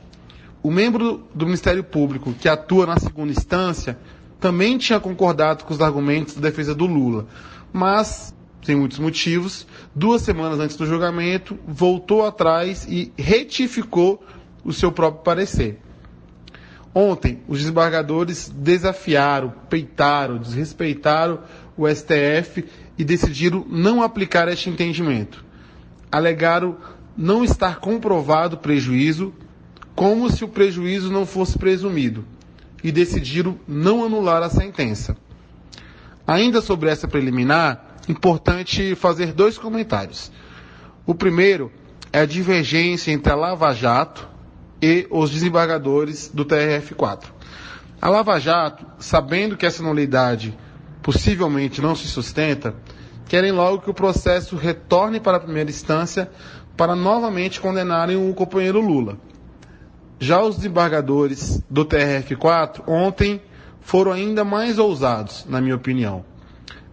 O 0.62 0.70
membro 0.70 1.26
do 1.34 1.44
Ministério 1.46 1.84
Público 1.84 2.32
que 2.32 2.48
atua 2.48 2.86
na 2.86 2.98
segunda 2.98 3.32
instância 3.32 3.98
também 4.40 4.76
tinha 4.78 5.00
concordado 5.00 5.64
com 5.64 5.72
os 5.72 5.80
argumentos 5.80 6.34
da 6.34 6.40
defesa 6.42 6.74
do 6.74 6.86
Lula, 6.86 7.26
mas, 7.72 8.34
sem 8.66 8.74
muitos 8.74 8.98
motivos, 8.98 9.64
duas 9.94 10.22
semanas 10.22 10.58
antes 10.58 10.76
do 10.76 10.84
julgamento, 10.84 11.56
voltou 11.68 12.26
atrás 12.26 12.84
e 12.88 13.12
retificou 13.16 14.20
o 14.64 14.72
seu 14.72 14.90
próprio 14.90 15.22
parecer. 15.22 15.78
Ontem, 16.92 17.38
os 17.46 17.60
desembargadores 17.60 18.48
desafiaram, 18.48 19.52
peitaram, 19.70 20.38
desrespeitaram 20.38 21.40
o 21.76 21.86
STF 21.88 22.64
e 22.98 23.04
decidiram 23.04 23.64
não 23.68 24.02
aplicar 24.02 24.48
este 24.48 24.68
entendimento. 24.68 25.44
Alegaram 26.10 26.76
não 27.16 27.44
estar 27.44 27.78
comprovado 27.78 28.58
prejuízo, 28.58 29.32
como 29.94 30.28
se 30.28 30.42
o 30.42 30.48
prejuízo 30.48 31.12
não 31.12 31.24
fosse 31.24 31.56
presumido, 31.56 32.24
e 32.82 32.90
decidiram 32.90 33.56
não 33.68 34.04
anular 34.04 34.42
a 34.42 34.50
sentença. 34.50 35.16
Ainda 36.26 36.60
sobre 36.60 36.90
essa 36.90 37.06
preliminar, 37.06 37.85
importante 38.08 38.94
fazer 38.94 39.32
dois 39.32 39.58
comentários. 39.58 40.30
O 41.06 41.14
primeiro 41.14 41.70
é 42.12 42.20
a 42.20 42.26
divergência 42.26 43.12
entre 43.12 43.32
a 43.32 43.36
Lava 43.36 43.72
Jato 43.72 44.28
e 44.80 45.06
os 45.10 45.30
desembargadores 45.30 46.30
do 46.32 46.44
TRF4. 46.44 47.24
A 48.00 48.08
Lava 48.08 48.38
Jato, 48.38 48.86
sabendo 48.98 49.56
que 49.56 49.66
essa 49.66 49.82
nulidade 49.82 50.56
possivelmente 51.02 51.80
não 51.80 51.94
se 51.94 52.06
sustenta, 52.06 52.74
querem 53.26 53.52
logo 53.52 53.82
que 53.82 53.90
o 53.90 53.94
processo 53.94 54.56
retorne 54.56 55.20
para 55.20 55.36
a 55.36 55.40
primeira 55.40 55.70
instância 55.70 56.30
para 56.76 56.94
novamente 56.94 57.60
condenarem 57.60 58.16
o 58.16 58.34
companheiro 58.34 58.80
Lula. 58.80 59.18
Já 60.18 60.42
os 60.42 60.56
desembargadores 60.56 61.62
do 61.68 61.84
TRF4 61.84 62.82
ontem 62.86 63.40
foram 63.80 64.12
ainda 64.12 64.44
mais 64.44 64.78
ousados, 64.78 65.46
na 65.48 65.60
minha 65.60 65.76
opinião. 65.76 66.24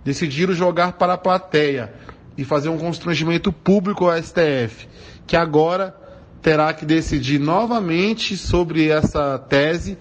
Decidiram 0.03 0.53
jogar 0.53 0.93
para 0.93 1.13
a 1.13 1.17
plateia 1.17 1.93
e 2.37 2.43
fazer 2.43 2.69
um 2.69 2.77
constrangimento 2.77 3.51
público 3.51 4.09
ao 4.09 4.21
STF, 4.21 4.87
que 5.25 5.35
agora 5.35 5.95
terá 6.41 6.73
que 6.73 6.85
decidir 6.85 7.39
novamente 7.39 8.35
sobre 8.35 8.89
essa 8.89 9.39
tese, 9.39 9.97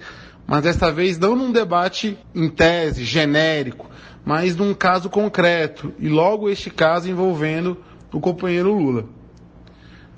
mas 0.47 0.63
desta 0.65 0.91
vez 0.91 1.19
não 1.19 1.37
num 1.37 1.53
debate 1.53 2.19
em 2.35 2.49
tese, 2.49 3.05
genérico, 3.05 3.89
mas 4.25 4.57
num 4.57 4.75
caso 4.75 5.09
concreto, 5.09 5.93
e 5.99 6.09
logo 6.09 6.51
este 6.51 6.69
caso 6.69 7.09
envolvendo 7.09 7.77
o 8.13 8.21
companheiro 8.21 8.73
Lula. 8.73 9.05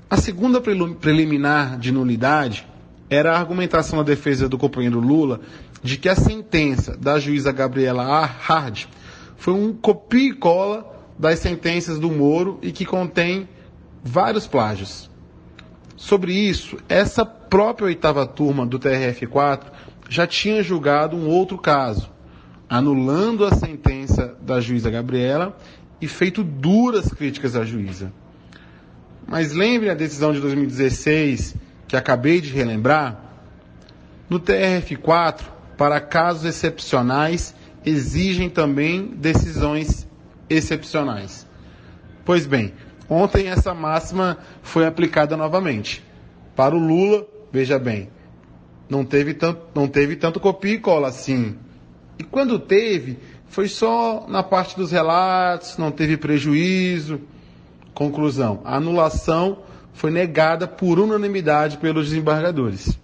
A 0.09 0.17
segunda 0.17 0.61
preliminar 0.61 1.77
de 1.77 1.91
nulidade 1.91 2.67
era 3.09 3.33
a 3.33 3.39
argumentação 3.39 3.99
da 3.99 4.03
defesa 4.03 4.49
do 4.49 4.57
companheiro 4.57 4.99
Lula 4.99 5.41
de 5.83 5.97
que 5.97 6.09
a 6.09 6.15
sentença 6.15 6.97
da 6.97 7.19
juíza 7.19 7.51
Gabriela 7.51 8.25
Hard 8.25 8.87
foi 9.37 9.53
um 9.53 9.73
copia 9.73 10.29
e 10.29 10.33
cola 10.33 10.93
das 11.17 11.39
sentenças 11.39 11.99
do 11.99 12.09
Moro 12.09 12.59
e 12.61 12.71
que 12.71 12.85
contém 12.85 13.47
vários 14.03 14.47
plágios. 14.47 15.09
Sobre 15.95 16.33
isso, 16.33 16.77
essa 16.89 17.25
própria 17.25 17.85
oitava 17.85 18.25
turma 18.25 18.65
do 18.65 18.79
TRF4 18.79 19.63
já 20.09 20.27
tinha 20.27 20.61
julgado 20.61 21.15
um 21.15 21.27
outro 21.27 21.57
caso, 21.57 22.09
anulando 22.69 23.45
a 23.45 23.55
sentença 23.55 24.35
da 24.41 24.59
juíza 24.59 24.91
Gabriela 24.91 25.57
e 26.01 26.07
feito 26.07 26.43
duras 26.43 27.07
críticas 27.07 27.55
à 27.55 27.63
juíza. 27.63 28.11
Mas 29.27 29.53
lembre 29.53 29.89
a 29.89 29.95
decisão 29.95 30.33
de 30.33 30.39
2016, 30.39 31.55
que 31.87 31.95
acabei 31.95 32.41
de 32.41 32.51
relembrar? 32.51 33.19
No 34.29 34.39
TRF4, 34.39 35.41
para 35.77 35.99
casos 35.99 36.45
excepcionais, 36.45 37.55
exigem 37.85 38.49
também 38.49 39.07
decisões 39.15 40.07
excepcionais. 40.49 41.47
Pois 42.23 42.45
bem, 42.45 42.73
ontem 43.09 43.47
essa 43.47 43.73
máxima 43.73 44.37
foi 44.63 44.85
aplicada 44.85 45.37
novamente. 45.37 46.03
Para 46.55 46.75
o 46.75 46.79
Lula, 46.79 47.25
veja 47.51 47.77
bem, 47.77 48.09
não 48.89 49.03
teve 49.05 49.33
tanto, 49.33 49.61
não 49.75 49.87
teve 49.87 50.15
tanto 50.15 50.39
copia 50.39 50.73
e 50.73 50.79
cola 50.79 51.07
assim 51.09 51.57
e 52.17 52.23
quando 52.23 52.57
teve, 52.57 53.19
foi 53.47 53.67
só 53.67 54.25
na 54.27 54.41
parte 54.41 54.75
dos 54.75 54.91
relatos, 54.91 55.77
não 55.77 55.91
teve 55.91 56.17
prejuízo. 56.17 57.21
Conclusão: 57.93 58.61
a 58.63 58.77
anulação 58.77 59.59
foi 59.93 60.11
negada 60.11 60.67
por 60.67 60.99
unanimidade 60.99 61.77
pelos 61.77 62.09
desembargadores. 62.09 62.97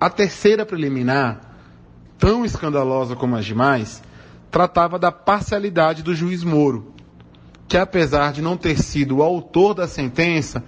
A 0.00 0.08
terceira 0.08 0.64
preliminar, 0.64 1.47
tão 2.18 2.44
escandalosa 2.44 3.14
como 3.14 3.36
as 3.36 3.44
demais, 3.44 4.02
tratava 4.50 4.98
da 4.98 5.12
parcialidade 5.12 6.02
do 6.02 6.14
juiz 6.14 6.42
Moro, 6.42 6.92
que 7.68 7.76
apesar 7.76 8.32
de 8.32 8.42
não 8.42 8.56
ter 8.56 8.78
sido 8.78 9.16
o 9.16 9.22
autor 9.22 9.74
da 9.74 9.86
sentença, 9.86 10.64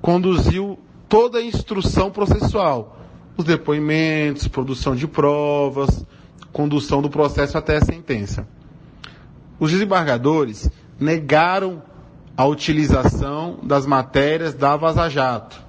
conduziu 0.00 0.78
toda 1.08 1.38
a 1.38 1.42
instrução 1.42 2.10
processual, 2.10 2.98
os 3.36 3.44
depoimentos, 3.44 4.46
produção 4.46 4.94
de 4.94 5.08
provas, 5.08 6.04
condução 6.52 7.02
do 7.02 7.10
processo 7.10 7.58
até 7.58 7.76
a 7.76 7.84
sentença. 7.84 8.46
Os 9.58 9.70
desembargadores 9.72 10.70
negaram 11.00 11.82
a 12.36 12.44
utilização 12.46 13.58
das 13.62 13.86
matérias 13.86 14.54
da 14.54 14.76
Vaza 14.76 15.08
Jato. 15.08 15.60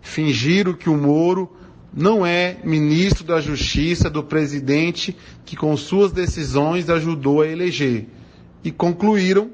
Fingiram 0.00 0.72
que 0.72 0.88
o 0.88 0.96
Moro 0.96 1.50
não 1.92 2.24
é 2.24 2.58
ministro 2.64 3.24
da 3.24 3.40
Justiça 3.40 4.10
do 4.10 4.22
presidente 4.22 5.16
que, 5.44 5.56
com 5.56 5.76
suas 5.76 6.12
decisões, 6.12 6.90
ajudou 6.90 7.42
a 7.42 7.46
eleger. 7.46 8.06
E 8.62 8.70
concluíram 8.70 9.50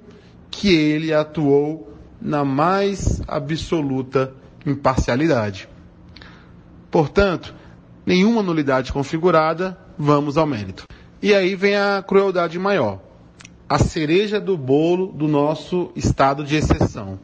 que 0.51 0.75
ele 0.75 1.13
atuou 1.13 1.93
na 2.21 2.45
mais 2.45 3.23
absoluta 3.29 4.35
imparcialidade. 4.67 5.69
Portanto, 6.91 7.55
nenhuma 8.07 8.43
nulidade 8.43 8.93
configurada 8.93 9.79
vamos 9.99 10.37
ao 10.37 10.47
mérito. 10.47 10.85
E 11.23 11.35
aí 11.35 11.55
vem 11.55 11.77
a 11.77 12.03
crueldade 12.07 12.59
maior. 12.59 13.01
A 13.69 13.79
cereja 13.79 14.41
do 14.41 14.57
bolo 14.57 15.09
do 15.13 15.27
nosso 15.27 15.91
estado 15.97 16.45
de 16.45 16.57
exceção. 16.57 17.19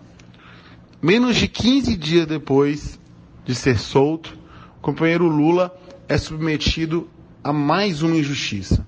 Menos 1.03 1.37
de 1.37 1.49
15 1.49 1.97
dias 1.97 2.27
depois 2.27 2.99
de 3.45 3.55
ser 3.55 3.79
solto, 3.79 4.37
o 4.81 4.83
companheiro 4.83 5.29
Lula 5.29 5.77
é 6.09 6.17
submetido 6.17 7.07
a 7.45 7.53
mais 7.53 8.01
uma 8.03 8.17
injustiça. 8.17 8.87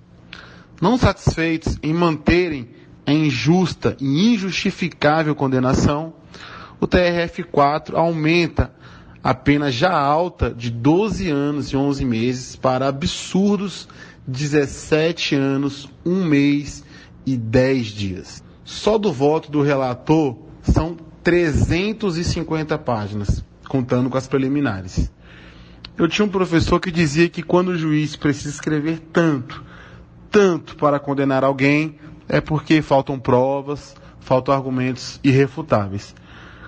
Não 0.81 0.97
satisfeitos 0.97 1.79
em 1.83 1.93
manterem 1.93 2.71
a 3.07 3.13
injusta 3.13 3.95
e 4.01 4.33
injustificável 4.33 5.35
condenação, 5.35 6.15
o 6.81 6.89
TRF4 6.89 7.95
aumenta 7.95 8.75
a 9.23 9.35
pena 9.35 9.71
já 9.71 9.93
alta 9.93 10.51
de 10.51 10.71
12 10.71 11.29
anos 11.29 11.69
e 11.69 11.77
11 11.77 12.05
meses 12.07 12.57
para 12.57 12.89
absurdos 12.89 13.87
17 14.27 15.35
anos, 15.35 15.91
1 16.07 16.25
mês 16.25 16.83
e 17.27 17.37
10 17.37 17.87
dias. 17.89 18.43
Só 18.65 18.97
do 18.97 19.13
voto 19.13 19.51
do 19.51 19.61
relator 19.61 20.39
são 20.63 20.97
350 21.23 22.79
páginas, 22.79 23.45
contando 23.69 24.09
com 24.09 24.17
as 24.17 24.27
preliminares. 24.27 25.13
Eu 26.03 26.09
tinha 26.09 26.25
um 26.25 26.29
professor 26.29 26.81
que 26.81 26.91
dizia 26.91 27.29
que 27.29 27.45
quando 27.45 27.69
o 27.69 27.79
juiz 27.79 28.17
precisa 28.17 28.49
escrever 28.49 28.99
tanto, 29.13 29.63
tanto 30.29 30.75
para 30.75 30.99
condenar 30.99 31.45
alguém, 31.45 31.97
é 32.29 32.41
porque 32.41 32.83
faltam 32.83 33.21
provas, 33.21 33.95
faltam 34.19 34.53
argumentos 34.53 35.21
irrefutáveis. 35.23 36.13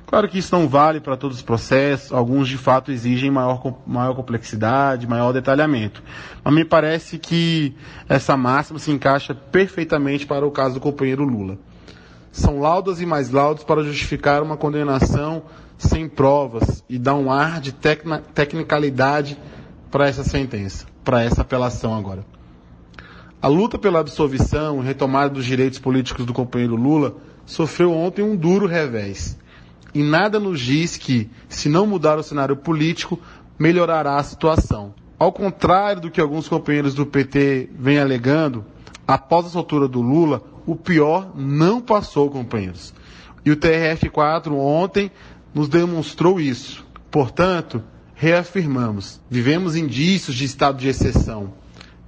Claro 0.07 0.28
que 0.28 0.39
isso 0.39 0.55
não 0.57 0.68
vale 0.68 1.01
para 1.01 1.16
todos 1.16 1.39
os 1.39 1.43
processos, 1.43 2.12
alguns 2.12 2.47
de 2.47 2.57
fato 2.57 2.93
exigem 2.93 3.28
maior, 3.28 3.61
maior 3.85 4.14
complexidade, 4.14 5.05
maior 5.09 5.32
detalhamento. 5.32 6.01
Mas 6.45 6.55
me 6.55 6.64
parece 6.64 7.18
que 7.18 7.74
essa 8.09 8.37
máxima 8.37 8.78
se 8.78 8.93
encaixa 8.93 9.35
perfeitamente 9.35 10.24
para 10.26 10.47
o 10.47 10.53
caso 10.53 10.74
do 10.74 10.80
companheiro 10.80 11.24
Lula. 11.24 11.59
São 12.35 12.59
laudas 12.59 13.01
e 13.01 13.07
mais 13.07 13.30
laudas 13.30 13.62
para 13.62 13.85
justificar 13.85 14.43
uma 14.43 14.57
condenação 14.57 15.45
sem 15.78 16.09
provas 16.09 16.82
e 16.89 16.99
dar 16.99 17.14
um 17.14 17.30
ar 17.30 17.61
de 17.61 17.72
tecnicalidade 18.35 19.39
para 19.89 20.09
essa 20.09 20.24
sentença, 20.24 20.85
para 21.05 21.22
essa 21.22 21.43
apelação 21.43 21.95
agora. 21.95 22.26
A 23.41 23.47
luta 23.47 23.78
pela 23.78 24.01
absolvição 24.01 24.82
e 24.82 24.85
retomada 24.85 25.32
dos 25.32 25.45
direitos 25.45 25.78
políticos 25.78 26.26
do 26.26 26.35
companheiro 26.35 26.74
Lula 26.74 27.14
sofreu 27.47 27.93
ontem 27.93 28.22
um 28.22 28.35
duro 28.35 28.66
revés 28.66 29.39
e 29.95 30.03
nada 30.03 30.41
nos 30.41 30.59
diz 30.59 30.97
que, 30.97 31.30
se 31.49 31.68
não 31.68 31.87
mudar 31.87 32.18
o 32.18 32.22
cenário 32.24 32.57
político, 32.57 33.16
melhorará 33.57 34.16
a 34.16 34.24
situação. 34.24 34.93
Ao 35.16 35.30
contrário 35.30 36.03
do 36.03 36.11
que 36.11 36.20
alguns 36.20 36.49
companheiros 36.49 36.95
do 36.95 37.07
PT 37.07 37.70
vêm 37.78 38.01
alegando, 38.01 38.64
após 39.07 39.47
a 39.47 39.51
soltura 39.51 39.87
do 39.87 40.03
Lula, 40.03 40.43
o 40.67 40.75
pior 40.75 41.33
não 41.37 41.81
passou, 41.81 42.31
companheiros. 42.31 42.95
E 43.45 43.51
o 43.51 43.57
TRF4 43.57 44.53
ontem 44.53 45.11
nos 45.55 45.69
demonstrou 45.69 46.41
isso. 46.41 46.85
Portanto, 47.11 47.83
reafirmamos: 48.15 49.21
vivemos 49.29 49.77
indícios 49.77 50.37
de 50.37 50.45
estado 50.45 50.79
de 50.79 50.89
exceção, 50.89 51.53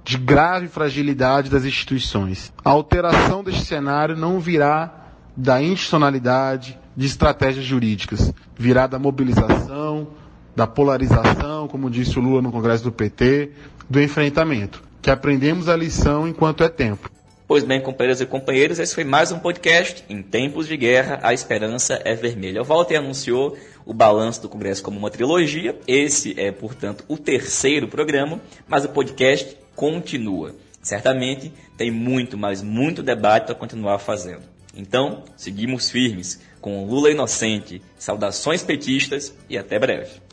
de 0.03 0.17
grave 0.17 0.67
fragilidade 0.67 1.49
das 1.49 1.65
instituições. 1.65 2.51
A 2.63 2.69
alteração 2.69 3.43
deste 3.43 3.65
cenário 3.65 4.15
não 4.15 4.39
virá 4.39 4.93
da 5.35 5.61
institucionalidade, 5.61 6.79
de 6.95 7.05
estratégias 7.05 7.63
jurídicas, 7.63 8.33
virá 8.57 8.87
da 8.87 8.97
mobilização, 8.97 10.07
da 10.55 10.65
polarização, 10.65 11.67
como 11.67 11.91
disse 11.91 12.17
o 12.17 12.21
Lula 12.21 12.41
no 12.41 12.51
Congresso 12.51 12.83
do 12.83 12.91
PT, 12.91 13.51
do 13.87 14.01
enfrentamento. 14.01 14.81
Que 14.99 15.11
aprendemos 15.11 15.69
a 15.69 15.75
lição 15.75 16.27
enquanto 16.27 16.63
é 16.63 16.69
tempo. 16.69 17.11
Pois 17.47 17.63
bem, 17.63 17.79
companheiras 17.79 18.19
e 18.19 18.25
companheiros, 18.25 18.77
esse 18.77 18.93
foi 18.93 19.05
mais 19.05 19.31
um 19.31 19.39
podcast. 19.39 20.03
Em 20.09 20.21
tempos 20.21 20.67
de 20.67 20.75
guerra, 20.75 21.17
a 21.23 21.33
esperança 21.33 22.01
é 22.03 22.13
vermelha. 22.13 22.61
O 22.61 22.65
Walter 22.65 22.97
anunciou 22.97 23.57
o 23.85 23.93
balanço 23.93 24.41
do 24.41 24.49
Congresso 24.49 24.83
como 24.83 24.99
uma 24.99 25.09
trilogia. 25.09 25.79
Esse 25.87 26.37
é, 26.37 26.51
portanto, 26.51 27.05
o 27.07 27.17
terceiro 27.17 27.87
programa, 27.87 28.41
mas 28.67 28.83
o 28.83 28.89
podcast 28.89 29.57
continua. 29.73 30.53
Certamente 30.81 31.53
tem 31.77 31.89
muito, 31.89 32.37
mas 32.37 32.61
muito 32.61 33.01
debate 33.01 33.45
para 33.45 33.55
continuar 33.55 33.99
fazendo. 33.99 34.43
Então, 34.75 35.23
seguimos 35.37 35.89
firmes 35.89 36.41
com 36.59 36.85
Lula 36.85 37.11
inocente. 37.11 37.81
Saudações 37.97 38.61
petistas 38.61 39.33
e 39.49 39.57
até 39.57 39.79
breve. 39.79 40.26